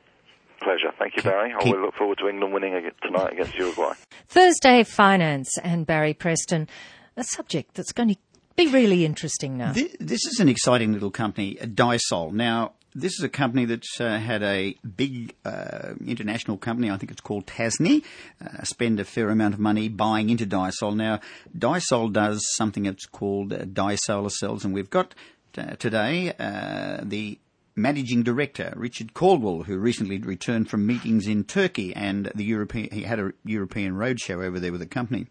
Pleasure. 0.62 0.92
Thank 0.99 1.16
you, 1.16 1.22
Barry. 1.22 1.52
I 1.52 1.64
will 1.64 1.80
look 1.80 1.94
forward 1.94 2.18
to 2.18 2.28
England 2.28 2.52
winning 2.52 2.90
tonight 3.02 3.32
against 3.32 3.54
Uruguay. 3.54 3.94
Thursday 4.28 4.84
Finance 4.84 5.56
and 5.58 5.87
Barry 5.87 6.12
Preston, 6.12 6.68
a 7.16 7.25
subject 7.25 7.75
that's 7.75 7.92
going 7.92 8.10
to 8.10 8.16
be 8.56 8.66
really 8.66 9.04
interesting 9.06 9.56
now. 9.56 9.72
This, 9.72 9.96
this 10.00 10.26
is 10.26 10.38
an 10.38 10.49
exciting 10.49 10.92
little 10.92 11.10
company, 11.10 11.56
Dyesol. 11.62 12.32
Now, 12.32 12.72
this 12.94 13.12
is 13.18 13.25
a 13.25 13.28
company 13.28 13.64
that's 13.64 14.00
uh, 14.00 14.18
had 14.18 14.42
a 14.42 14.76
big 14.97 15.35
uh, 15.44 15.94
international 16.04 16.56
company, 16.56 16.90
I 16.90 16.97
think 16.97 17.12
it's 17.12 17.20
called 17.20 17.47
Tasnee, 17.47 18.02
uh, 18.44 18.62
spend 18.64 19.00
a 19.00 19.04
fair 19.04 19.30
amount 19.30 19.54
of 19.54 19.61
money 19.61 19.88
buying 19.88 20.30
into 20.30 20.47
Dyesol. 20.47 20.97
Now, 20.97 21.20
Dyesol 21.56 22.12
does 22.12 22.44
something 22.56 22.85
that's 22.85 23.06
called 23.06 23.52
uh, 23.52 23.97
solar 23.97 24.30
cells, 24.30 24.64
and 24.64 24.75
we've 24.75 24.90
got 24.90 25.14
uh, 25.56 25.76
today 25.76 26.32
uh, 26.38 27.00
the 27.02 27.38
managing 27.76 28.23
director, 28.23 28.73
Richard 28.76 29.14
Caldwell, 29.14 29.62
who 29.62 29.78
recently 29.78 30.18
returned 30.18 30.68
from 30.68 30.87
meetings 30.87 31.26
in 31.26 31.44
Turkey 31.44 31.94
and 31.94 32.30
the 32.35 32.44
European, 32.44 32.90
he 32.92 33.02
had 33.02 33.18
a 33.18 33.32
European 33.44 33.94
roadshow 33.94 34.44
over 34.44 34.61
there 34.61 34.73
with 34.73 34.80
the 34.80 34.87
company. 34.87 35.26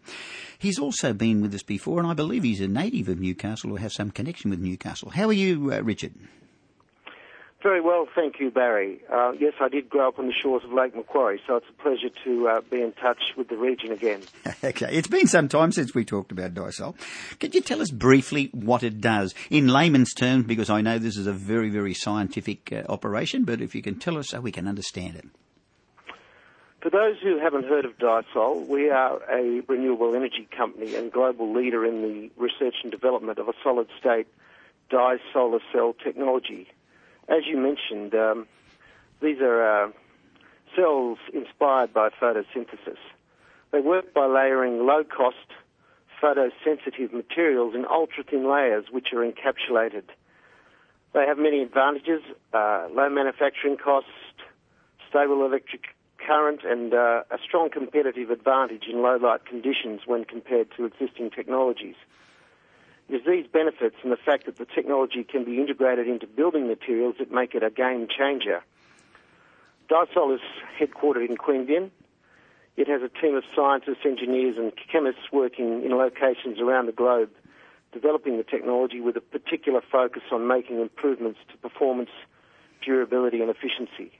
He's 0.58 0.78
also 0.78 1.12
been 1.12 1.42
with 1.42 1.54
us 1.54 1.62
before, 1.62 1.98
and 2.00 2.08
I 2.08 2.14
believe 2.14 2.42
he's 2.42 2.60
a 2.60 2.68
native 2.68 3.08
of 3.08 3.20
Newcastle 3.20 3.72
or 3.72 3.78
has 3.78 3.94
some 3.94 4.10
connection 4.10 4.50
with 4.50 4.60
Newcastle. 4.60 5.10
How 5.10 5.28
are 5.28 5.34
you, 5.34 5.72
uh, 5.72 5.80
Richard? 5.82 6.14
Very 7.62 7.82
well, 7.82 8.06
thank 8.14 8.40
you, 8.40 8.50
Barry. 8.50 9.02
Uh, 9.12 9.32
yes, 9.38 9.52
I 9.60 9.68
did 9.68 9.90
grow 9.90 10.08
up 10.08 10.18
on 10.18 10.26
the 10.26 10.32
shores 10.32 10.64
of 10.64 10.72
Lake 10.72 10.96
Macquarie, 10.96 11.42
so 11.46 11.56
it's 11.56 11.66
a 11.68 11.82
pleasure 11.82 12.08
to 12.24 12.48
uh, 12.48 12.60
be 12.70 12.80
in 12.80 12.92
touch 12.92 13.34
with 13.36 13.48
the 13.48 13.56
region 13.58 13.92
again. 13.92 14.22
okay, 14.64 14.88
it's 14.90 15.08
been 15.08 15.26
some 15.26 15.46
time 15.46 15.70
since 15.70 15.94
we 15.94 16.02
talked 16.02 16.32
about 16.32 16.54
Dyesol. 16.54 16.94
Could 17.38 17.54
you 17.54 17.60
tell 17.60 17.82
us 17.82 17.90
briefly 17.90 18.48
what 18.54 18.82
it 18.82 19.02
does 19.02 19.34
in 19.50 19.68
layman's 19.68 20.14
terms, 20.14 20.46
because 20.46 20.70
I 20.70 20.80
know 20.80 20.98
this 20.98 21.18
is 21.18 21.26
a 21.26 21.34
very, 21.34 21.68
very 21.68 21.92
scientific 21.92 22.72
uh, 22.72 22.84
operation, 22.88 23.44
but 23.44 23.60
if 23.60 23.74
you 23.74 23.82
can 23.82 23.98
tell 23.98 24.16
us 24.16 24.28
so 24.28 24.40
we 24.40 24.52
can 24.52 24.66
understand 24.66 25.16
it. 25.16 25.26
For 26.80 26.88
those 26.88 27.16
who 27.22 27.38
haven't 27.38 27.66
heard 27.66 27.84
of 27.84 27.98
Dyesol, 27.98 28.68
we 28.68 28.88
are 28.88 29.20
a 29.30 29.60
renewable 29.68 30.14
energy 30.14 30.48
company 30.56 30.94
and 30.94 31.12
global 31.12 31.52
leader 31.52 31.84
in 31.84 32.00
the 32.00 32.30
research 32.38 32.76
and 32.82 32.90
development 32.90 33.38
of 33.38 33.48
a 33.48 33.52
solid 33.62 33.88
state 33.98 34.28
dye 34.88 35.18
solar 35.34 35.60
cell 35.74 35.94
technology 36.02 36.66
as 37.30 37.46
you 37.46 37.56
mentioned, 37.56 38.14
um, 38.14 38.46
these 39.22 39.40
are 39.40 39.84
uh, 39.84 39.90
cells 40.74 41.18
inspired 41.32 41.92
by 41.94 42.10
photosynthesis. 42.10 42.98
They 43.72 43.80
work 43.80 44.12
by 44.12 44.26
layering 44.26 44.84
low 44.84 45.04
cost, 45.04 45.36
photosensitive 46.20 47.12
materials 47.12 47.74
in 47.74 47.86
ultra 47.86 48.24
thin 48.24 48.50
layers 48.50 48.86
which 48.90 49.08
are 49.12 49.24
encapsulated. 49.24 50.04
They 51.12 51.26
have 51.26 51.38
many 51.38 51.62
advantages 51.62 52.22
uh, 52.52 52.88
low 52.92 53.08
manufacturing 53.08 53.76
costs, 53.76 54.10
stable 55.08 55.44
electric 55.44 55.82
current, 56.18 56.60
and 56.64 56.92
uh, 56.92 57.22
a 57.30 57.38
strong 57.42 57.70
competitive 57.70 58.30
advantage 58.30 58.84
in 58.90 59.02
low 59.02 59.16
light 59.16 59.44
conditions 59.44 60.02
when 60.06 60.24
compared 60.24 60.68
to 60.76 60.84
existing 60.84 61.30
technologies. 61.30 61.96
Is 63.10 63.22
these 63.26 63.46
benefits 63.48 63.96
and 64.04 64.12
the 64.12 64.16
fact 64.16 64.46
that 64.46 64.56
the 64.56 64.64
technology 64.64 65.24
can 65.24 65.44
be 65.44 65.58
integrated 65.58 66.06
into 66.06 66.28
building 66.28 66.68
materials 66.68 67.16
that 67.18 67.32
make 67.32 67.56
it 67.56 67.62
a 67.64 67.70
game 67.70 68.06
changer. 68.06 68.62
Dyesol 69.90 70.32
is 70.32 70.40
headquartered 70.78 71.28
in 71.28 71.36
Queanbeyan. 71.36 71.90
It 72.76 72.86
has 72.86 73.02
a 73.02 73.08
team 73.08 73.34
of 73.34 73.42
scientists, 73.54 74.04
engineers, 74.04 74.56
and 74.56 74.72
chemists 74.92 75.32
working 75.32 75.82
in 75.84 75.90
locations 75.90 76.60
around 76.60 76.86
the 76.86 76.92
globe, 76.92 77.30
developing 77.92 78.36
the 78.36 78.44
technology 78.44 79.00
with 79.00 79.16
a 79.16 79.20
particular 79.20 79.80
focus 79.90 80.22
on 80.30 80.46
making 80.46 80.80
improvements 80.80 81.40
to 81.50 81.56
performance, 81.58 82.10
durability, 82.80 83.40
and 83.40 83.50
efficiency. 83.50 84.12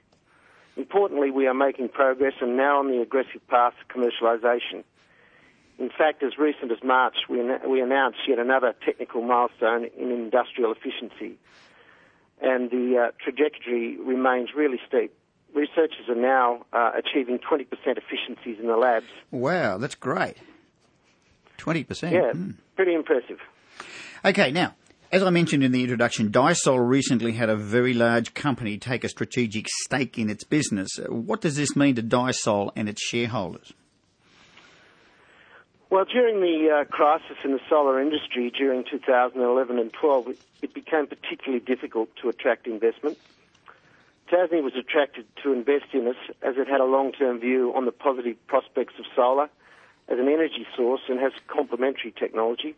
Importantly, 0.76 1.30
we 1.30 1.46
are 1.46 1.54
making 1.54 1.90
progress 1.90 2.34
and 2.40 2.56
now 2.56 2.80
on 2.80 2.90
the 2.90 3.00
aggressive 3.00 3.46
path 3.46 3.74
to 3.78 3.94
commercialization. 3.94 4.82
In 5.80 5.88
fact, 5.88 6.22
as 6.22 6.36
recent 6.38 6.70
as 6.70 6.78
March, 6.84 7.16
we, 7.30 7.40
we 7.66 7.80
announced 7.80 8.18
yet 8.28 8.38
another 8.38 8.74
technical 8.84 9.22
milestone 9.22 9.86
in 9.98 10.10
industrial 10.10 10.72
efficiency, 10.72 11.38
and 12.42 12.70
the 12.70 13.08
uh, 13.08 13.10
trajectory 13.18 13.96
remains 13.96 14.50
really 14.54 14.78
steep. 14.86 15.10
Researchers 15.54 16.06
are 16.10 16.14
now 16.14 16.66
uh, 16.74 16.92
achieving 16.98 17.38
20% 17.38 17.66
efficiencies 17.96 18.58
in 18.60 18.66
the 18.66 18.76
labs. 18.76 19.06
Wow, 19.30 19.78
that's 19.78 19.94
great. 19.94 20.36
20%. 21.56 22.12
Yeah, 22.12 22.32
mm. 22.34 22.54
pretty 22.76 22.94
impressive. 22.94 23.38
Okay, 24.22 24.52
now, 24.52 24.74
as 25.10 25.22
I 25.22 25.30
mentioned 25.30 25.64
in 25.64 25.72
the 25.72 25.82
introduction, 25.82 26.30
Dyesol 26.30 26.86
recently 26.86 27.32
had 27.32 27.48
a 27.48 27.56
very 27.56 27.94
large 27.94 28.34
company 28.34 28.76
take 28.76 29.02
a 29.02 29.08
strategic 29.08 29.66
stake 29.82 30.18
in 30.18 30.28
its 30.28 30.44
business. 30.44 30.90
What 31.08 31.40
does 31.40 31.56
this 31.56 31.74
mean 31.74 31.94
to 31.94 32.02
Dyesol 32.02 32.70
and 32.76 32.86
its 32.86 33.02
shareholders? 33.02 33.72
Well, 35.90 36.04
during 36.04 36.40
the 36.40 36.70
uh, 36.70 36.84
crisis 36.84 37.36
in 37.42 37.50
the 37.50 37.60
solar 37.68 38.00
industry 38.00 38.52
during 38.56 38.84
2011 38.84 39.76
and 39.76 39.92
12, 39.92 40.28
it, 40.28 40.38
it 40.62 40.72
became 40.72 41.08
particularly 41.08 41.58
difficult 41.58 42.14
to 42.22 42.28
attract 42.28 42.68
investment. 42.68 43.18
Tasnee 44.30 44.62
was 44.62 44.76
attracted 44.76 45.26
to 45.42 45.52
invest 45.52 45.86
in 45.92 46.06
us 46.06 46.16
as 46.42 46.56
it 46.56 46.68
had 46.68 46.80
a 46.80 46.84
long-term 46.84 47.40
view 47.40 47.72
on 47.74 47.86
the 47.86 47.90
positive 47.90 48.36
prospects 48.46 48.94
of 49.00 49.04
solar 49.16 49.50
as 50.06 50.20
an 50.20 50.28
energy 50.28 50.64
source 50.76 51.00
and 51.08 51.18
has 51.18 51.32
complementary 51.48 52.12
technology. 52.12 52.76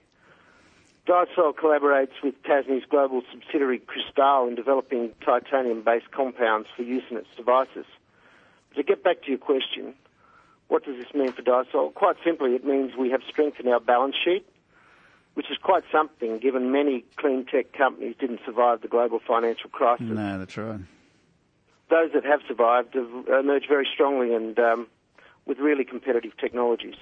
Dyesol 1.07 1.55
collaborates 1.55 2.23
with 2.23 2.43
Tasnee's 2.45 2.87
global 2.89 3.23
subsidiary 3.31 3.79
Cristal 3.81 4.49
in 4.49 4.55
developing 4.55 5.11
titanium-based 5.23 6.11
compounds 6.13 6.69
for 6.75 6.83
use 6.83 7.05
in 7.11 7.19
its 7.19 7.29
devices. 7.37 7.85
to 8.75 8.83
get 8.83 9.05
back 9.05 9.21
to 9.25 9.29
your 9.29 9.39
question, 9.39 9.93
what 10.73 10.87
does 10.87 10.97
this 10.97 11.13
mean 11.15 11.31
for 11.33 11.43
Dyesol? 11.43 11.93
Quite 11.93 12.17
simply, 12.25 12.55
it 12.55 12.65
means 12.65 12.93
we 12.99 13.11
have 13.11 13.21
strengthened 13.29 13.69
our 13.69 13.79
balance 13.79 14.17
sheet, 14.25 14.47
which 15.35 15.51
is 15.51 15.59
quite 15.63 15.85
something 15.93 16.39
given 16.39 16.73
many 16.73 17.05
clean 17.17 17.45
tech 17.45 17.75
companies 17.75 18.17
didn't 18.19 18.41
survive 18.47 18.81
the 18.81 18.89
global 18.89 19.21
financial 19.21 19.69
crisis. 19.69 20.07
No, 20.09 20.39
that's 20.39 20.57
right. 20.57 20.81
Those 21.91 22.13
that 22.15 22.25
have 22.25 22.41
survived 22.49 22.95
have 22.95 23.29
emerged 23.29 23.67
very 23.69 23.87
strongly 23.93 24.35
and 24.35 24.59
um, 24.59 24.87
with 25.45 25.59
really 25.59 25.85
competitive 25.85 26.33
technologies. 26.39 26.95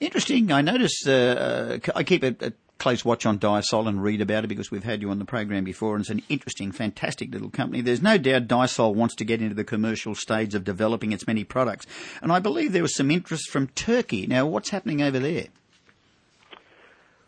Interesting. 0.00 0.52
I 0.52 0.60
notice 0.60 1.06
uh, 1.06 1.78
I 1.96 2.02
keep 2.02 2.22
a, 2.22 2.36
a, 2.42 2.52
close 2.78 3.04
watch 3.04 3.26
on 3.26 3.38
Dyesol 3.38 3.88
and 3.88 4.02
read 4.02 4.20
about 4.20 4.44
it 4.44 4.48
because 4.48 4.70
we've 4.70 4.84
had 4.84 5.02
you 5.02 5.10
on 5.10 5.18
the 5.18 5.24
program 5.24 5.64
before, 5.64 5.94
and 5.94 6.02
it's 6.02 6.10
an 6.10 6.22
interesting, 6.28 6.72
fantastic 6.72 7.32
little 7.32 7.50
company. 7.50 7.80
There's 7.80 8.02
no 8.02 8.18
doubt 8.18 8.48
Dyesol 8.48 8.94
wants 8.94 9.14
to 9.16 9.24
get 9.24 9.42
into 9.42 9.54
the 9.54 9.64
commercial 9.64 10.14
stage 10.14 10.54
of 10.54 10.64
developing 10.64 11.12
its 11.12 11.26
many 11.26 11.44
products, 11.44 11.86
and 12.22 12.32
I 12.32 12.38
believe 12.38 12.72
there 12.72 12.82
was 12.82 12.96
some 12.96 13.10
interest 13.10 13.50
from 13.50 13.68
Turkey. 13.68 14.26
Now, 14.26 14.46
what's 14.46 14.70
happening 14.70 15.02
over 15.02 15.18
there? 15.18 15.46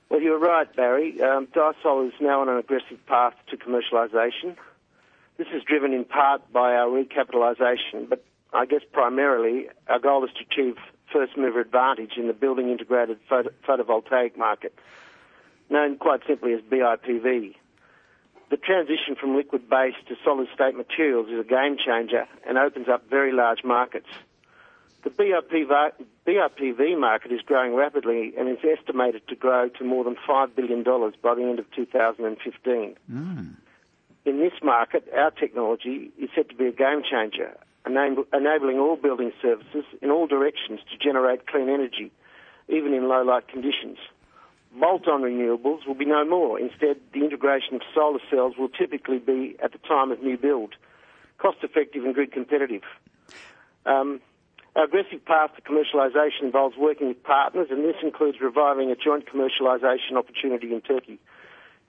Well, 0.09 0.21
you're 0.21 0.41
right, 0.41 0.75
Barry. 0.75 1.21
Um, 1.23 1.45
is 1.45 2.13
now 2.21 2.41
on 2.41 2.49
an 2.49 2.59
aggressive 2.59 3.05
path 3.07 3.35
to 3.51 3.57
commercialisation. 3.57 4.57
This 5.37 5.47
is 5.55 5.63
driven 5.63 5.93
in 5.93 6.05
part 6.05 6.53
by 6.53 6.75
our 6.75 6.89
recapitalisation, 6.89 8.09
but 8.09 8.25
I 8.53 8.67
guess 8.67 8.83
primarily 8.93 9.69
our 9.89 10.01
goal 10.01 10.25
is 10.25 10.31
to 10.33 10.45
achieve 10.51 10.77
first 11.13 11.37
mover 11.37 11.61
advantage 11.61 12.13
in 12.17 12.27
the 12.27 12.33
building 12.33 12.71
integrated 12.71 13.19
photo- 13.29 13.53
photovoltaic 13.67 14.37
market, 14.37 14.75
known 15.71 15.97
quite 15.97 16.21
simply 16.27 16.53
as 16.53 16.61
BIPV. 16.63 17.55
The 18.51 18.57
transition 18.57 19.15
from 19.19 19.37
liquid 19.37 19.71
based 19.71 20.09
to 20.09 20.17
solid 20.25 20.49
state 20.53 20.77
materials 20.77 21.29
is 21.29 21.39
a 21.39 21.45
game 21.45 21.77
changer 21.85 22.27
and 22.47 22.59
opens 22.59 22.89
up 22.89 23.09
very 23.09 23.33
large 23.33 23.63
markets. 23.63 24.09
The 25.03 25.11
BIPV, 25.11 25.93
BIPV 26.27 26.99
market 26.99 27.33
is 27.33 27.41
growing 27.41 27.75
rapidly 27.75 28.35
and 28.37 28.49
is 28.49 28.59
estimated 28.65 29.27
to 29.29 29.37
grow 29.37 29.69
to 29.69 29.85
more 29.85 30.05
than 30.05 30.17
$5 30.29 30.55
billion 30.55 30.83
by 30.83 31.35
the 31.35 31.43
end 31.43 31.59
of 31.59 31.71
2015. 31.71 32.97
Mm. 33.11 33.55
In 34.27 34.39
this 34.39 34.53
market, 34.63 35.09
our 35.17 35.31
technology 35.31 36.11
is 36.19 36.29
set 36.35 36.51
to 36.51 36.55
be 36.55 36.67
a 36.67 36.73
game 36.73 37.03
changer, 37.09 37.57
enabling 37.87 38.79
all 38.79 38.97
building 38.97 39.33
services 39.41 39.85
in 40.03 40.11
all 40.11 40.27
directions 40.27 40.81
to 40.91 40.99
generate 40.99 41.47
clean 41.47 41.71
energy, 41.71 42.13
even 42.69 42.93
in 42.93 43.09
low 43.09 43.23
light 43.23 43.49
conditions. 43.49 43.97
Bolt-on 44.73 45.23
renewables 45.23 45.87
will 45.87 45.95
be 45.95 46.05
no 46.05 46.25
more. 46.25 46.59
Instead, 46.59 46.97
the 47.13 47.25
integration 47.25 47.75
of 47.75 47.83
solar 47.95 48.21
cells 48.31 48.55
will 48.57 48.69
typically 48.69 49.19
be 49.19 49.57
at 49.63 49.73
the 49.73 49.79
time 49.79 50.13
of 50.13 50.23
new 50.23 50.37
build, 50.39 50.75
cost-effective 51.39 52.05
and 52.05 52.15
grid 52.15 52.33
competitive. 52.33 52.83
Um, 53.85 54.21
our 54.77 54.85
aggressive 54.85 55.25
path 55.25 55.51
to 55.57 55.63
commercialisation 55.63 56.43
involves 56.45 56.77
working 56.77 57.09
with 57.09 57.23
partners, 57.25 57.69
and 57.71 57.85
this 57.85 57.97
includes 58.03 58.41
reviving 58.41 58.91
a 58.93 58.97
joint 58.97 59.27
commercialisation 59.27 60.17
opportunity 60.17 60.73
in 60.73 60.81
Turkey. 60.81 61.19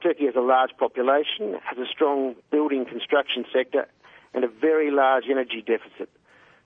Turkey 0.02 0.26
has 0.26 0.36
a 0.36 0.42
large 0.42 0.72
population, 0.80 1.60
has 1.64 1.78
a 1.78 1.86
strong 1.86 2.36
building 2.50 2.86
construction 2.86 3.46
sector, 3.54 3.88
and 4.34 4.44
a 4.44 4.48
very 4.48 4.90
large 4.90 5.26
energy 5.30 5.62
deficit. 5.62 6.10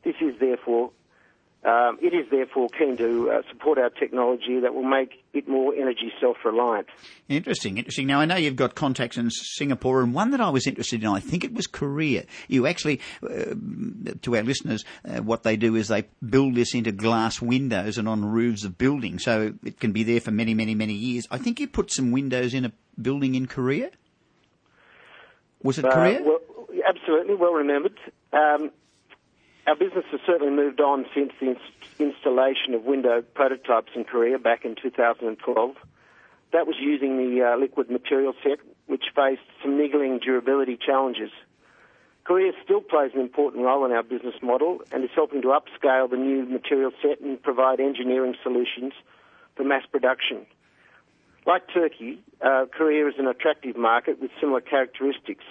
This 0.05 0.15
is 0.21 0.39
therefore, 0.39 0.91
um, 1.65 1.97
it 2.01 2.13
is 2.13 2.29
therefore 2.29 2.69
keen 2.69 2.95
to 2.97 3.31
uh, 3.31 3.41
support 3.49 3.79
our 3.79 3.89
technology 3.89 4.59
that 4.59 4.75
will 4.75 4.83
make 4.83 5.23
it 5.33 5.47
more 5.47 5.73
energy 5.73 6.11
self-reliant. 6.21 6.87
Interesting, 7.27 7.77
interesting. 7.77 8.05
Now 8.05 8.19
I 8.19 8.25
know 8.25 8.35
you've 8.35 8.55
got 8.55 8.75
contacts 8.75 9.17
in 9.17 9.31
Singapore, 9.31 10.01
and 10.01 10.13
one 10.13 10.29
that 10.31 10.41
I 10.41 10.49
was 10.49 10.67
interested 10.67 11.01
in, 11.01 11.09
I 11.09 11.19
think 11.19 11.43
it 11.43 11.53
was 11.53 11.65
Korea. 11.65 12.25
You 12.47 12.67
actually, 12.67 13.01
uh, 13.23 13.55
to 14.21 14.35
our 14.35 14.43
listeners, 14.43 14.85
uh, 15.03 15.23
what 15.23 15.43
they 15.43 15.57
do 15.57 15.75
is 15.75 15.87
they 15.87 16.05
build 16.27 16.53
this 16.53 16.75
into 16.75 16.91
glass 16.91 17.41
windows 17.41 17.97
and 17.97 18.07
on 18.07 18.23
roofs 18.23 18.63
of 18.63 18.77
buildings, 18.77 19.23
so 19.23 19.53
it 19.63 19.79
can 19.79 19.91
be 19.91 20.03
there 20.03 20.21
for 20.21 20.31
many, 20.31 20.53
many, 20.53 20.75
many 20.75 20.93
years. 20.93 21.25
I 21.31 21.39
think 21.39 21.59
you 21.59 21.67
put 21.67 21.91
some 21.91 22.11
windows 22.11 22.53
in 22.53 22.65
a 22.65 22.71
building 23.01 23.33
in 23.33 23.47
Korea. 23.47 23.89
Was 25.63 25.79
it 25.79 25.85
Korea? 25.85 26.19
Uh, 26.19 26.23
well, 26.23 26.39
absolutely, 26.87 27.33
well 27.33 27.53
remembered. 27.53 27.97
Um, 28.33 28.69
our 29.67 29.75
business 29.75 30.05
has 30.11 30.19
certainly 30.25 30.53
moved 30.53 30.79
on 30.79 31.05
since 31.13 31.31
the 31.39 31.47
ins- 31.51 31.59
installation 31.99 32.73
of 32.73 32.83
window 32.83 33.21
prototypes 33.21 33.91
in 33.95 34.03
Korea 34.03 34.37
back 34.37 34.63
in 34.63 34.75
2012. 34.75 35.75
That 36.53 36.67
was 36.67 36.75
using 36.79 37.17
the 37.17 37.43
uh, 37.43 37.57
liquid 37.57 37.89
material 37.89 38.33
set, 38.43 38.59
which 38.85 39.05
faced 39.15 39.41
some 39.61 39.77
niggling 39.77 40.19
durability 40.19 40.77
challenges. 40.77 41.31
Korea 42.23 42.53
still 42.63 42.81
plays 42.81 43.11
an 43.13 43.21
important 43.21 43.63
role 43.63 43.85
in 43.85 43.91
our 43.91 44.03
business 44.03 44.35
model 44.41 44.81
and 44.91 45.03
is 45.03 45.09
helping 45.13 45.41
to 45.43 45.49
upscale 45.49 46.09
the 46.09 46.17
new 46.17 46.45
material 46.45 46.91
set 47.01 47.21
and 47.21 47.41
provide 47.41 47.79
engineering 47.79 48.35
solutions 48.41 48.93
for 49.55 49.63
mass 49.63 49.83
production. 49.91 50.45
Like 51.45 51.63
Turkey, 51.71 52.19
uh, 52.41 52.65
Korea 52.71 53.07
is 53.07 53.15
an 53.19 53.27
attractive 53.27 53.77
market 53.77 54.19
with 54.19 54.31
similar 54.39 54.61
characteristics 54.61 55.43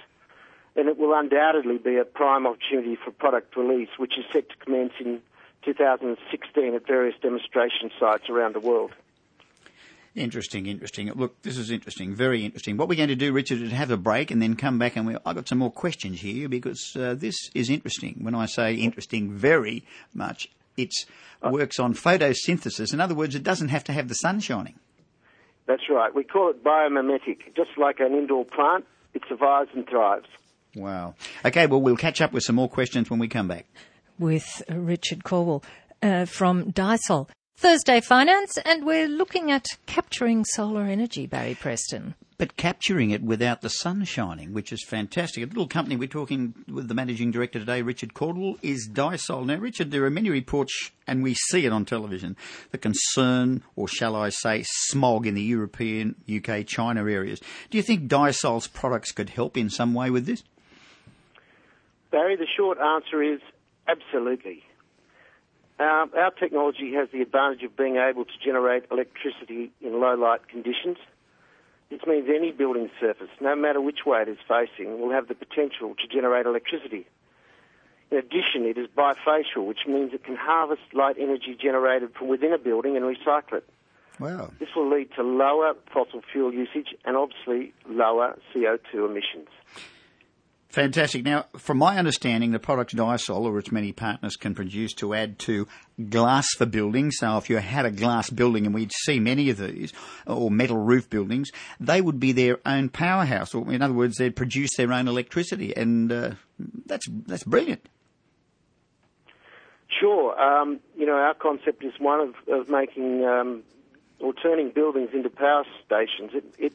and 0.76 0.88
it 0.88 0.98
will 0.98 1.14
undoubtedly 1.14 1.78
be 1.78 1.96
a 1.96 2.04
prime 2.04 2.46
opportunity 2.46 2.96
for 2.96 3.10
product 3.10 3.56
release, 3.56 3.90
which 3.96 4.18
is 4.18 4.24
set 4.32 4.48
to 4.48 4.56
commence 4.56 4.92
in 5.00 5.20
2016 5.64 6.74
at 6.74 6.86
various 6.86 7.14
demonstration 7.20 7.90
sites 7.98 8.28
around 8.28 8.54
the 8.54 8.60
world. 8.60 8.92
Interesting, 10.14 10.66
interesting. 10.66 11.10
Look, 11.12 11.42
this 11.42 11.58
is 11.58 11.72
interesting, 11.72 12.14
very 12.14 12.44
interesting. 12.44 12.76
What 12.76 12.88
we're 12.88 12.96
going 12.96 13.08
to 13.08 13.16
do, 13.16 13.32
Richard, 13.32 13.60
is 13.60 13.72
have 13.72 13.90
a 13.90 13.96
break 13.96 14.30
and 14.30 14.40
then 14.40 14.54
come 14.54 14.78
back 14.78 14.94
and 14.94 15.08
we, 15.08 15.16
I've 15.26 15.34
got 15.34 15.48
some 15.48 15.58
more 15.58 15.72
questions 15.72 16.20
here 16.20 16.48
because 16.48 16.94
uh, 16.96 17.14
this 17.14 17.34
is 17.52 17.68
interesting. 17.68 18.18
When 18.20 18.34
I 18.34 18.46
say 18.46 18.74
interesting, 18.74 19.32
very 19.32 19.84
much, 20.12 20.48
it 20.76 20.92
works 21.42 21.80
on 21.80 21.94
photosynthesis. 21.94 22.92
In 22.92 23.00
other 23.00 23.14
words, 23.14 23.34
it 23.34 23.42
doesn't 23.42 23.68
have 23.68 23.82
to 23.84 23.92
have 23.92 24.08
the 24.08 24.14
sun 24.14 24.38
shining. 24.38 24.78
That's 25.66 25.88
right. 25.90 26.14
We 26.14 26.22
call 26.22 26.50
it 26.50 26.62
biomimetic. 26.62 27.54
Just 27.56 27.70
like 27.76 27.98
an 27.98 28.12
indoor 28.12 28.44
plant, 28.44 28.84
it 29.14 29.22
survives 29.28 29.70
and 29.74 29.88
thrives. 29.88 30.28
Wow. 30.76 31.14
Okay, 31.44 31.66
well, 31.66 31.80
we'll 31.80 31.96
catch 31.96 32.20
up 32.20 32.32
with 32.32 32.42
some 32.42 32.56
more 32.56 32.68
questions 32.68 33.10
when 33.10 33.20
we 33.20 33.28
come 33.28 33.48
back. 33.48 33.66
With 34.18 34.62
Richard 34.68 35.24
Caldwell 35.24 35.62
uh, 36.02 36.24
from 36.24 36.72
Dyesol. 36.72 37.28
Thursday 37.56 38.00
Finance, 38.00 38.58
and 38.58 38.84
we're 38.84 39.06
looking 39.06 39.52
at 39.52 39.64
capturing 39.86 40.44
solar 40.44 40.82
energy, 40.82 41.24
Barry 41.26 41.54
Preston. 41.54 42.16
But 42.36 42.56
capturing 42.56 43.10
it 43.10 43.22
without 43.22 43.60
the 43.60 43.70
sun 43.70 44.04
shining, 44.04 44.52
which 44.52 44.72
is 44.72 44.84
fantastic. 44.84 45.44
A 45.44 45.46
little 45.46 45.68
company 45.68 45.94
we're 45.94 46.08
talking 46.08 46.52
with 46.68 46.88
the 46.88 46.94
managing 46.94 47.30
director 47.30 47.60
today, 47.60 47.80
Richard 47.80 48.12
Caldwell, 48.12 48.56
is 48.60 48.90
Dyesol. 48.92 49.46
Now, 49.46 49.56
Richard, 49.56 49.92
there 49.92 50.04
are 50.04 50.10
many 50.10 50.30
reports, 50.30 50.90
and 51.06 51.22
we 51.22 51.34
see 51.34 51.64
it 51.64 51.72
on 51.72 51.84
television, 51.84 52.36
the 52.72 52.78
concern, 52.78 53.62
or 53.76 53.86
shall 53.86 54.16
I 54.16 54.30
say, 54.30 54.64
smog 54.66 55.24
in 55.24 55.34
the 55.34 55.42
European, 55.42 56.16
UK, 56.28 56.66
China 56.66 57.02
areas. 57.02 57.40
Do 57.70 57.78
you 57.78 57.84
think 57.84 58.08
Dyesol's 58.10 58.66
products 58.66 59.12
could 59.12 59.30
help 59.30 59.56
in 59.56 59.70
some 59.70 59.94
way 59.94 60.10
with 60.10 60.26
this? 60.26 60.42
Barry, 62.14 62.36
the 62.36 62.46
short 62.46 62.78
answer 62.78 63.20
is 63.24 63.40
absolutely. 63.88 64.62
Um, 65.80 66.12
our 66.16 66.30
technology 66.30 66.94
has 66.94 67.08
the 67.12 67.20
advantage 67.20 67.64
of 67.64 67.76
being 67.76 67.96
able 67.96 68.24
to 68.24 68.30
generate 68.40 68.84
electricity 68.92 69.72
in 69.80 70.00
low 70.00 70.14
light 70.14 70.46
conditions. 70.46 70.98
This 71.90 71.98
means 72.06 72.28
any 72.32 72.52
building 72.52 72.88
surface, 73.00 73.30
no 73.40 73.56
matter 73.56 73.80
which 73.80 74.06
way 74.06 74.22
it 74.22 74.28
is 74.28 74.38
facing, 74.46 75.00
will 75.00 75.10
have 75.10 75.26
the 75.26 75.34
potential 75.34 75.96
to 75.96 76.06
generate 76.06 76.46
electricity. 76.46 77.04
In 78.12 78.18
addition, 78.18 78.64
it 78.64 78.78
is 78.78 78.86
bifacial, 78.96 79.66
which 79.66 79.84
means 79.88 80.14
it 80.14 80.22
can 80.22 80.36
harvest 80.36 80.82
light 80.92 81.16
energy 81.18 81.58
generated 81.60 82.14
from 82.16 82.28
within 82.28 82.52
a 82.52 82.58
building 82.58 82.96
and 82.96 83.04
recycle 83.04 83.54
it. 83.54 83.68
Wow. 84.20 84.52
This 84.60 84.68
will 84.76 84.88
lead 84.88 85.08
to 85.16 85.24
lower 85.24 85.74
fossil 85.92 86.22
fuel 86.30 86.54
usage 86.54 86.94
and 87.04 87.16
obviously 87.16 87.74
lower 87.88 88.38
CO2 88.54 89.04
emissions. 89.10 89.48
Fantastic. 90.74 91.24
Now, 91.24 91.46
from 91.56 91.78
my 91.78 91.98
understanding, 91.98 92.50
the 92.50 92.58
product 92.58 92.96
Dyesol 92.96 93.42
or 93.42 93.60
its 93.60 93.70
many 93.70 93.92
partners 93.92 94.34
can 94.34 94.56
produce 94.56 94.92
to 94.94 95.14
add 95.14 95.38
to 95.40 95.68
glass 96.10 96.48
for 96.58 96.66
buildings. 96.66 97.14
So 97.20 97.36
if 97.36 97.48
you 97.48 97.58
had 97.58 97.86
a 97.86 97.92
glass 97.92 98.28
building, 98.28 98.66
and 98.66 98.74
we'd 98.74 98.90
see 99.04 99.20
many 99.20 99.50
of 99.50 99.58
these, 99.58 99.92
or 100.26 100.50
metal 100.50 100.76
roof 100.76 101.08
buildings, 101.08 101.52
they 101.78 102.00
would 102.00 102.18
be 102.18 102.32
their 102.32 102.58
own 102.66 102.88
powerhouse. 102.88 103.54
Or 103.54 103.72
in 103.72 103.82
other 103.82 103.94
words, 103.94 104.16
they'd 104.16 104.34
produce 104.34 104.70
their 104.76 104.92
own 104.92 105.06
electricity, 105.06 105.72
and 105.76 106.10
uh, 106.10 106.30
that's 106.86 107.06
that's 107.08 107.44
brilliant. 107.44 107.88
Sure. 110.00 110.36
Um, 110.36 110.80
you 110.98 111.06
know, 111.06 111.14
our 111.14 111.34
concept 111.34 111.84
is 111.84 111.92
one 112.00 112.18
of, 112.18 112.34
of 112.48 112.68
making 112.68 113.24
um, 113.24 113.62
or 114.18 114.32
turning 114.32 114.70
buildings 114.70 115.10
into 115.14 115.30
power 115.30 115.64
stations. 115.86 116.32
It, 116.34 116.44
it 116.58 116.72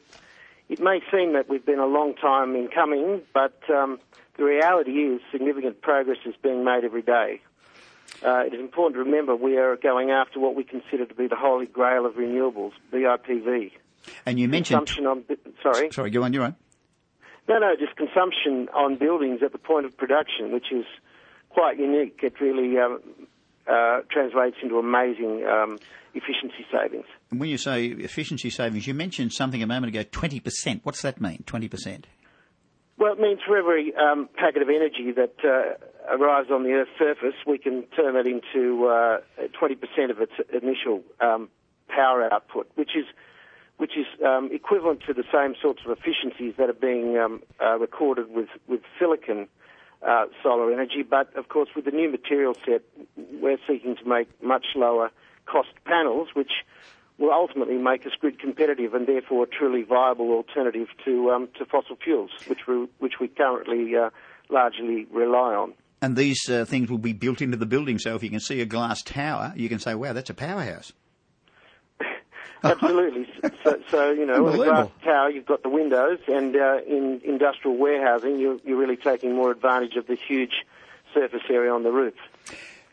it 0.70 0.78
may 0.78 1.00
seem 1.10 1.32
that 1.32 1.48
we've 1.48 1.66
been 1.66 1.80
a 1.80 1.86
long 1.86 2.14
time 2.14 2.54
in 2.54 2.68
coming, 2.68 3.22
but 3.34 3.58
um, 3.68 3.98
the 4.38 4.44
reality 4.44 4.92
is 4.92 5.20
significant 5.32 5.82
progress 5.82 6.18
is 6.24 6.34
being 6.40 6.64
made 6.64 6.84
every 6.84 7.02
day. 7.02 7.40
Uh, 8.24 8.44
it 8.46 8.54
is 8.54 8.60
important 8.60 8.94
to 8.94 9.00
remember 9.00 9.34
we 9.34 9.56
are 9.56 9.76
going 9.76 10.10
after 10.10 10.38
what 10.38 10.54
we 10.54 10.62
consider 10.62 11.04
to 11.06 11.14
be 11.14 11.26
the 11.26 11.34
holy 11.34 11.66
grail 11.66 12.06
of 12.06 12.14
renewables, 12.14 12.72
BIPV. 12.92 13.72
And 14.24 14.38
you 14.38 14.48
mentioned 14.48 14.78
consumption 14.86 15.06
on 15.06 15.24
sorry, 15.60 15.90
sorry, 15.90 16.10
go 16.10 16.22
on, 16.22 16.32
you're 16.32 16.44
right. 16.44 16.54
No, 17.48 17.58
no, 17.58 17.74
just 17.76 17.96
consumption 17.96 18.68
on 18.72 18.94
buildings 18.94 19.42
at 19.42 19.50
the 19.50 19.58
point 19.58 19.86
of 19.86 19.96
production, 19.96 20.52
which 20.52 20.70
is 20.70 20.84
quite 21.48 21.80
unique. 21.80 22.20
It 22.22 22.40
really 22.40 22.78
um, 22.78 23.00
uh, 23.70 24.00
translates 24.10 24.56
into 24.62 24.78
amazing 24.78 25.44
um, 25.46 25.78
efficiency 26.14 26.66
savings. 26.72 27.06
And 27.30 27.38
when 27.40 27.48
you 27.48 27.58
say 27.58 27.86
efficiency 27.86 28.50
savings, 28.50 28.86
you 28.86 28.94
mentioned 28.94 29.32
something 29.32 29.62
a 29.62 29.66
moment 29.66 29.94
ago, 29.94 30.04
20%. 30.04 30.80
What's 30.82 31.02
that 31.02 31.20
mean, 31.20 31.44
20%? 31.46 32.04
Well, 32.98 33.12
it 33.14 33.20
means 33.20 33.40
for 33.46 33.56
every 33.56 33.94
um, 33.94 34.28
packet 34.34 34.60
of 34.60 34.68
energy 34.68 35.12
that 35.16 35.34
uh, 35.42 36.14
arrives 36.14 36.50
on 36.50 36.64
the 36.64 36.72
Earth's 36.72 36.90
surface, 36.98 37.34
we 37.46 37.56
can 37.58 37.84
turn 37.96 38.16
it 38.16 38.26
into 38.26 38.86
uh, 38.86 39.18
20% 39.60 40.10
of 40.10 40.20
its 40.20 40.32
initial 40.52 41.02
um, 41.20 41.48
power 41.88 42.28
output, 42.32 42.70
which 42.74 42.90
is 42.96 43.06
which 43.78 43.92
is 43.96 44.04
um, 44.22 44.50
equivalent 44.52 45.00
to 45.06 45.14
the 45.14 45.24
same 45.32 45.54
sorts 45.60 45.80
of 45.86 45.90
efficiencies 45.90 46.52
that 46.58 46.68
are 46.68 46.74
being 46.74 47.16
um, 47.16 47.40
uh, 47.64 47.78
recorded 47.78 48.30
with 48.30 48.48
with 48.68 48.82
silicon 48.98 49.48
uh, 50.06 50.26
solar 50.42 50.72
energy. 50.72 51.02
But 51.02 51.34
of 51.36 51.48
course, 51.48 51.68
with 51.74 51.84
the 51.84 51.90
new 51.90 52.10
material 52.10 52.54
set, 52.66 52.82
we're 53.16 53.58
seeking 53.68 53.96
to 53.96 54.04
make 54.08 54.28
much 54.42 54.66
lower 54.74 55.10
cost 55.46 55.70
panels, 55.84 56.28
which 56.34 56.52
will 57.18 57.32
ultimately 57.32 57.76
make 57.76 58.06
us 58.06 58.12
grid 58.18 58.38
competitive 58.38 58.94
and 58.94 59.06
therefore 59.06 59.44
a 59.44 59.46
truly 59.46 59.82
viable 59.82 60.32
alternative 60.32 60.88
to 61.04 61.30
um, 61.30 61.48
to 61.58 61.64
fossil 61.66 61.96
fuels, 61.96 62.30
which 62.46 62.66
we 62.66 62.86
which 62.98 63.14
we 63.20 63.28
currently 63.28 63.94
uh, 63.96 64.10
largely 64.48 65.06
rely 65.12 65.54
on. 65.54 65.74
And 66.02 66.16
these 66.16 66.48
uh, 66.48 66.64
things 66.64 66.88
will 66.88 66.98
be 66.98 67.12
built 67.12 67.42
into 67.42 67.58
the 67.58 67.66
building, 67.66 67.98
so 67.98 68.14
if 68.14 68.22
you 68.22 68.30
can 68.30 68.40
see 68.40 68.62
a 68.62 68.66
glass 68.66 69.02
tower, 69.02 69.52
you 69.54 69.68
can 69.68 69.78
say, 69.78 69.94
"Wow, 69.94 70.14
that's 70.14 70.30
a 70.30 70.34
powerhouse." 70.34 70.92
Absolutely. 72.62 73.26
so, 73.64 73.80
so, 73.88 74.10
you 74.10 74.26
know, 74.26 74.48
in 74.48 74.54
a 74.54 74.64
glass 74.64 74.88
tower, 75.02 75.30
you've 75.30 75.46
got 75.46 75.62
the 75.62 75.68
windows, 75.68 76.18
and 76.28 76.54
uh, 76.56 76.78
in 76.86 77.20
industrial 77.24 77.76
warehousing, 77.76 78.38
you're, 78.38 78.58
you're 78.64 78.78
really 78.78 78.96
taking 78.96 79.34
more 79.34 79.50
advantage 79.50 79.96
of 79.96 80.06
the 80.06 80.16
huge 80.16 80.52
surface 81.14 81.42
area 81.48 81.72
on 81.72 81.82
the 81.82 81.90
roof. 81.90 82.14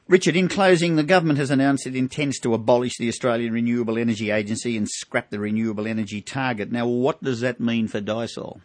Richard, 0.07 0.37
in 0.37 0.47
closing, 0.47 0.95
the 0.95 1.03
government 1.03 1.37
has 1.37 1.51
announced 1.51 1.85
it 1.85 1.95
intends 1.95 2.39
to 2.39 2.53
abolish 2.53 2.97
the 2.97 3.09
Australian 3.09 3.51
Renewable 3.51 3.97
Energy 3.97 4.31
Agency 4.31 4.77
and 4.77 4.87
scrap 4.89 5.29
the 5.29 5.39
renewable 5.39 5.85
energy 5.85 6.21
target. 6.21 6.71
Now, 6.71 6.87
what 6.87 7.21
does 7.21 7.41
that 7.41 7.59
mean 7.59 7.89
for 7.89 7.99
Dyesol? 7.99 8.61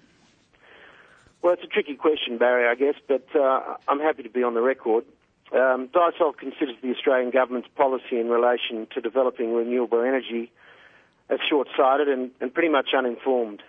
Well, 1.43 1.55
it's 1.55 1.65
a 1.65 1.67
tricky 1.67 1.97
question, 1.97 2.39
Barry, 2.39 2.69
I 2.69 2.77
guess, 2.77 2.95
but 3.09 3.27
uh, 3.35 3.75
I'm 3.89 3.99
happy 3.99 4.23
to 4.23 4.31
be 4.31 4.45
on 4.45 4.55
the 4.55 4.63
record. 4.63 5.05
Um, 5.53 5.89
Dyesol 5.89 6.37
considers 6.37 6.77
the 6.81 6.93
Australian 6.93 7.31
government's 7.31 7.69
policy 7.77 8.21
in 8.21 8.29
relation 8.29 8.87
to 8.95 9.01
developing 9.01 9.53
renewable 9.53 10.01
energy 10.01 10.53
as 11.29 11.39
short-sighted 11.49 12.09
and, 12.09 12.31
and 12.41 12.53
pretty 12.53 12.69
much 12.69 12.91
uninformed. 12.97 13.63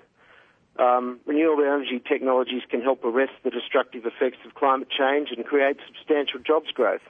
Um, 0.78 1.20
renewable 1.26 1.64
energy 1.64 2.00
technologies 2.00 2.64
can 2.70 2.82
help 2.82 3.04
arrest 3.06 3.34
the 3.44 3.52
destructive 3.52 4.06
effects 4.06 4.40
of 4.46 4.56
climate 4.56 4.90
change 4.90 5.30
and 5.36 5.46
create 5.46 5.78
substantial 5.88 6.40
jobs 6.40 6.72
growth. 6.72 7.02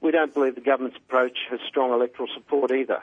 We 0.00 0.10
don't 0.10 0.34
believe 0.34 0.54
the 0.54 0.60
government's 0.60 0.98
approach 0.98 1.38
has 1.50 1.60
strong 1.66 1.92
electoral 1.92 2.28
support 2.34 2.70
either. 2.70 3.02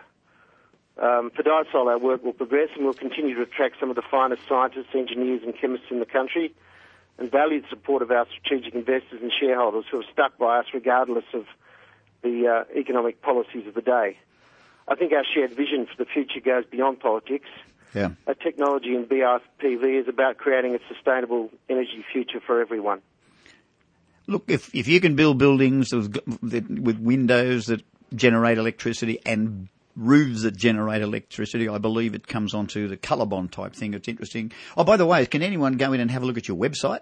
Um, 0.97 1.32
for 1.32 1.41
Dyesol, 1.41 1.88
our 1.88 1.97
work 1.97 2.24
will 2.24 2.34
progress 2.34 2.69
and 2.76 2.86
we'll 2.86 2.93
continue 2.93 3.34
to 3.36 3.41
attract 3.41 3.80
some 3.80 3.89
of 3.89 3.95
the 3.95 4.04
finest 4.04 4.43
scientists, 4.47 4.93
engineers 4.93 5.41
and 5.43 5.58
chemists 5.58 5.88
in 5.89 6.00
the 6.00 6.06
country 6.06 6.54
and 7.17 7.32
value 7.32 7.62
the 7.62 7.67
support 7.69 8.02
of 8.02 8.12
our 8.12 8.28
strategic 8.30 8.76
investors 8.76 9.19
and 9.21 9.32
shareholders 9.32 9.86
who 9.89 10.02
have 10.02 10.10
stuck 10.12 10.38
by 10.38 10.60
us 10.60 10.65
regardless 10.74 11.26
of 11.34 11.45
the 12.21 12.47
uh, 12.47 12.78
economic 12.78 13.21
policies 13.21 13.65
of 13.67 13.74
the 13.74 13.82
day. 13.82 14.17
I 14.88 14.96
think 14.96 15.13
our 15.13 15.24
shared 15.34 15.52
vision 15.52 15.86
for 15.86 16.04
the 16.04 16.10
future 16.10 16.39
goes 16.39 16.65
beyond 16.65 17.00
politics. 17.00 17.48
Yeah. 17.94 18.12
Our 18.28 18.34
technology 18.34 18.96
in 18.96 19.06
BIPV 19.06 20.02
is 20.02 20.08
about 20.08 20.38
creating 20.38 20.76
a 20.76 20.80
sustainable 20.94 21.50
energy 21.70 22.06
future 22.12 22.39
for 22.39 22.62
everyone. 22.62 23.02
Look, 24.28 24.46
if 24.48 24.74
if 24.74 24.88
you 24.88 25.02
can 25.02 25.15
build 25.15 25.38
buildings 25.38 25.94
with, 25.94 26.22
with 26.41 27.00
windows 27.00 27.65
that 27.65 27.84
generate 28.15 28.58
electricity 28.58 29.20
and 29.26 29.67
roofs 29.96 30.44
that 30.44 30.56
generate 30.56 31.02
electricity, 31.02 31.67
I 31.67 31.80
believe 31.80 32.15
it 32.15 32.28
comes 32.28 32.54
onto 32.54 32.88
the 32.88 32.98
Colorbond 32.98 33.52
type 33.52 33.74
thing. 33.74 33.94
It's 33.94 34.08
interesting. 34.08 34.52
Oh, 34.78 34.84
by 34.84 34.98
the 34.98 35.06
way, 35.06 35.26
can 35.26 35.41
anyone 35.41 35.74
go 35.74 35.91
in 35.94 36.00
and 36.00 36.10
have 36.12 36.24
a 36.24 36.26
look 36.26 36.38
at 36.38 36.48
your 36.48 36.58
website? 36.58 37.02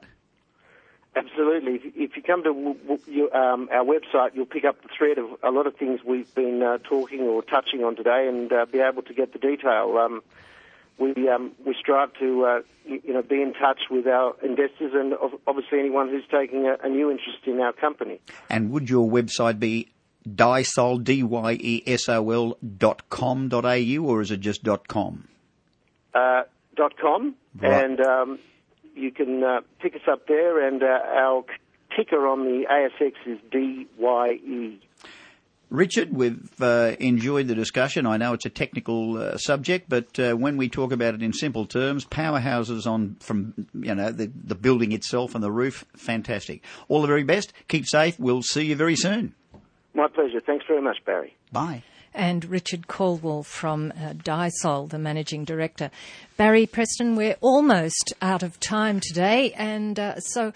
Absolutely. 1.15 1.75
If, 1.75 1.95
if 1.95 2.17
you 2.17 2.23
come 2.23 2.43
to 2.43 2.53
w- 2.53 2.77
w- 2.87 3.31
um, 3.31 3.67
our 3.71 3.83
website, 3.83 4.35
you'll 4.35 4.45
pick 4.45 4.63
up 4.63 4.81
the 4.81 4.89
thread 4.95 5.17
of 5.17 5.25
a 5.43 5.49
lot 5.49 5.65
of 5.67 5.75
things 5.75 6.01
we've 6.05 6.33
been 6.35 6.61
uh, 6.61 6.77
talking 6.83 7.21
or 7.21 7.41
touching 7.41 7.83
on 7.83 7.95
today, 7.95 8.27
and 8.27 8.51
uh, 8.53 8.65
be 8.65 8.79
able 8.79 9.01
to 9.03 9.13
get 9.13 9.33
the 9.33 9.39
detail. 9.39 9.97
Um, 9.97 10.21
we 10.99 11.29
um, 11.29 11.53
we 11.65 11.73
strive 11.79 12.13
to 12.19 12.45
uh, 12.45 12.61
you 12.85 13.13
know 13.13 13.21
be 13.21 13.41
in 13.41 13.53
touch 13.53 13.79
with 13.89 14.05
our 14.05 14.35
investors 14.43 14.91
and 14.93 15.13
obviously 15.47 15.79
anyone 15.79 16.09
who's 16.09 16.25
taking 16.29 16.67
a, 16.67 16.77
a 16.83 16.89
new 16.89 17.09
interest 17.09 17.39
in 17.45 17.59
our 17.59 17.73
company. 17.73 18.19
And 18.49 18.69
would 18.71 18.89
your 18.89 19.09
website 19.09 19.59
be 19.59 19.87
dyesol 20.27 21.03
d 21.03 21.23
y 21.23 21.57
e 21.59 21.83
s 21.87 22.09
o 22.09 22.29
l 22.29 22.57
dot 22.77 23.09
com 23.09 23.47
dot 23.47 23.65
au 23.65 24.03
or 24.05 24.21
is 24.21 24.29
it 24.29 24.41
just 24.41 24.63
dot 24.63 24.87
com? 24.87 25.27
Uh, 26.13 26.43
dot 26.75 26.97
com 26.97 27.35
right. 27.61 27.85
and 27.85 28.01
um, 28.01 28.39
you 28.95 29.11
can 29.11 29.43
uh, 29.43 29.61
pick 29.79 29.95
us 29.95 30.01
up 30.09 30.27
there, 30.27 30.65
and 30.67 30.83
uh, 30.83 30.85
our 30.85 31.43
ticker 31.95 32.27
on 32.27 32.45
the 32.45 32.65
ASX 32.69 33.13
is 33.25 33.39
DYE. 33.51 34.79
Richard, 35.69 36.11
we've 36.11 36.61
uh, 36.61 36.95
enjoyed 36.99 37.47
the 37.47 37.53
discussion. 37.53 38.07
I 38.07 38.17
know 38.17 38.33
it's 38.33 38.45
a 38.45 38.49
technical 38.49 39.17
uh, 39.19 39.37
subject, 39.37 39.87
but 39.87 40.19
uh, 40.19 40.33
when 40.33 40.57
we 40.57 40.67
talk 40.67 40.91
about 40.91 41.13
it 41.13 41.21
in 41.21 41.31
simple 41.31 41.67
terms, 41.67 42.05
powerhouses 42.05 42.87
on 42.87 43.17
from 43.19 43.67
you 43.75 43.93
know 43.93 44.11
the, 44.11 44.31
the 44.43 44.55
building 44.55 44.91
itself 44.93 45.35
and 45.35 45.43
the 45.43 45.51
roof, 45.51 45.85
fantastic. 45.95 46.63
All 46.87 47.01
the 47.01 47.07
very 47.07 47.23
best. 47.23 47.53
Keep 47.67 47.85
safe. 47.85 48.19
We'll 48.19 48.41
see 48.41 48.65
you 48.65 48.75
very 48.75 48.95
soon. 48.95 49.35
My 49.93 50.07
pleasure. 50.07 50.39
Thanks 50.39 50.65
very 50.67 50.81
much, 50.81 50.97
Barry. 51.05 51.35
Bye 51.51 51.83
and 52.13 52.45
Richard 52.45 52.87
Caldwell 52.87 53.43
from 53.43 53.91
uh, 53.91 54.13
Dyesol, 54.13 54.89
the 54.89 54.99
managing 54.99 55.45
director. 55.45 55.91
Barry 56.37 56.65
Preston, 56.65 57.15
we're 57.15 57.37
almost 57.41 58.13
out 58.21 58.43
of 58.43 58.59
time 58.59 58.99
today, 58.99 59.53
and 59.53 59.99
uh, 59.99 60.19
so 60.19 60.53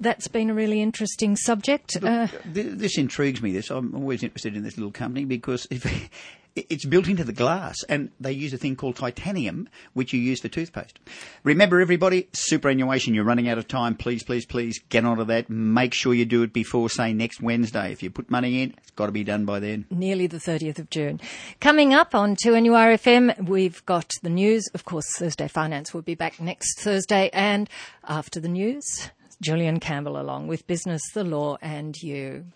that's 0.00 0.28
been 0.28 0.50
a 0.50 0.54
really 0.54 0.82
interesting 0.82 1.36
subject. 1.36 2.00
Look, 2.00 2.04
uh, 2.04 2.26
this 2.44 2.98
intrigues 2.98 3.42
me. 3.42 3.52
This 3.52 3.70
I'm 3.70 3.94
always 3.94 4.22
interested 4.22 4.56
in 4.56 4.62
this 4.62 4.76
little 4.76 4.92
company 4.92 5.24
because 5.24 5.66
if 5.70 5.84
it's 6.56 6.84
built 6.84 7.08
into 7.08 7.24
the 7.24 7.32
glass, 7.32 7.76
and 7.88 8.10
they 8.20 8.32
use 8.32 8.52
a 8.52 8.58
thing 8.58 8.76
called 8.76 8.96
titanium, 8.96 9.68
which 9.92 10.12
you 10.12 10.20
use 10.20 10.40
for 10.40 10.48
toothpaste. 10.48 10.98
Remember, 11.42 11.80
everybody, 11.80 12.28
superannuation, 12.32 13.12
you're 13.14 13.24
running 13.24 13.48
out 13.48 13.58
of 13.58 13.66
time. 13.66 13.96
Please, 13.96 14.22
please, 14.22 14.46
please 14.46 14.78
get 14.88 15.04
onto 15.04 15.24
that. 15.24 15.50
Make 15.50 15.94
sure 15.94 16.14
you 16.14 16.24
do 16.24 16.42
it 16.42 16.52
before, 16.52 16.88
say, 16.88 17.12
next 17.12 17.40
Wednesday. 17.40 17.90
If 17.90 18.02
you 18.02 18.10
put 18.10 18.30
money 18.30 18.62
in, 18.62 18.74
it's 18.78 18.92
got 18.92 19.06
to 19.06 19.12
be 19.12 19.24
done 19.24 19.44
by 19.44 19.58
then. 19.58 19.86
Nearly 19.90 20.26
the 20.28 20.38
30th 20.38 20.78
of 20.78 20.90
June. 20.90 21.20
Coming 21.60 21.92
up 21.92 22.14
on 22.14 22.36
2NURFM, 22.36 23.48
we've 23.48 23.84
got 23.86 24.10
the 24.22 24.30
news. 24.30 24.68
Of 24.74 24.84
course, 24.84 25.06
Thursday 25.16 25.48
Finance 25.48 25.92
will 25.92 26.02
be 26.02 26.14
back 26.14 26.40
next 26.40 26.78
Thursday, 26.78 27.30
and 27.32 27.68
after 28.04 28.38
the 28.38 28.48
news, 28.48 29.10
Julian 29.42 29.80
Campbell 29.80 30.20
along 30.20 30.46
with 30.46 30.66
Business, 30.66 31.02
the 31.12 31.24
Law, 31.24 31.58
and 31.60 32.00
You. 32.00 32.46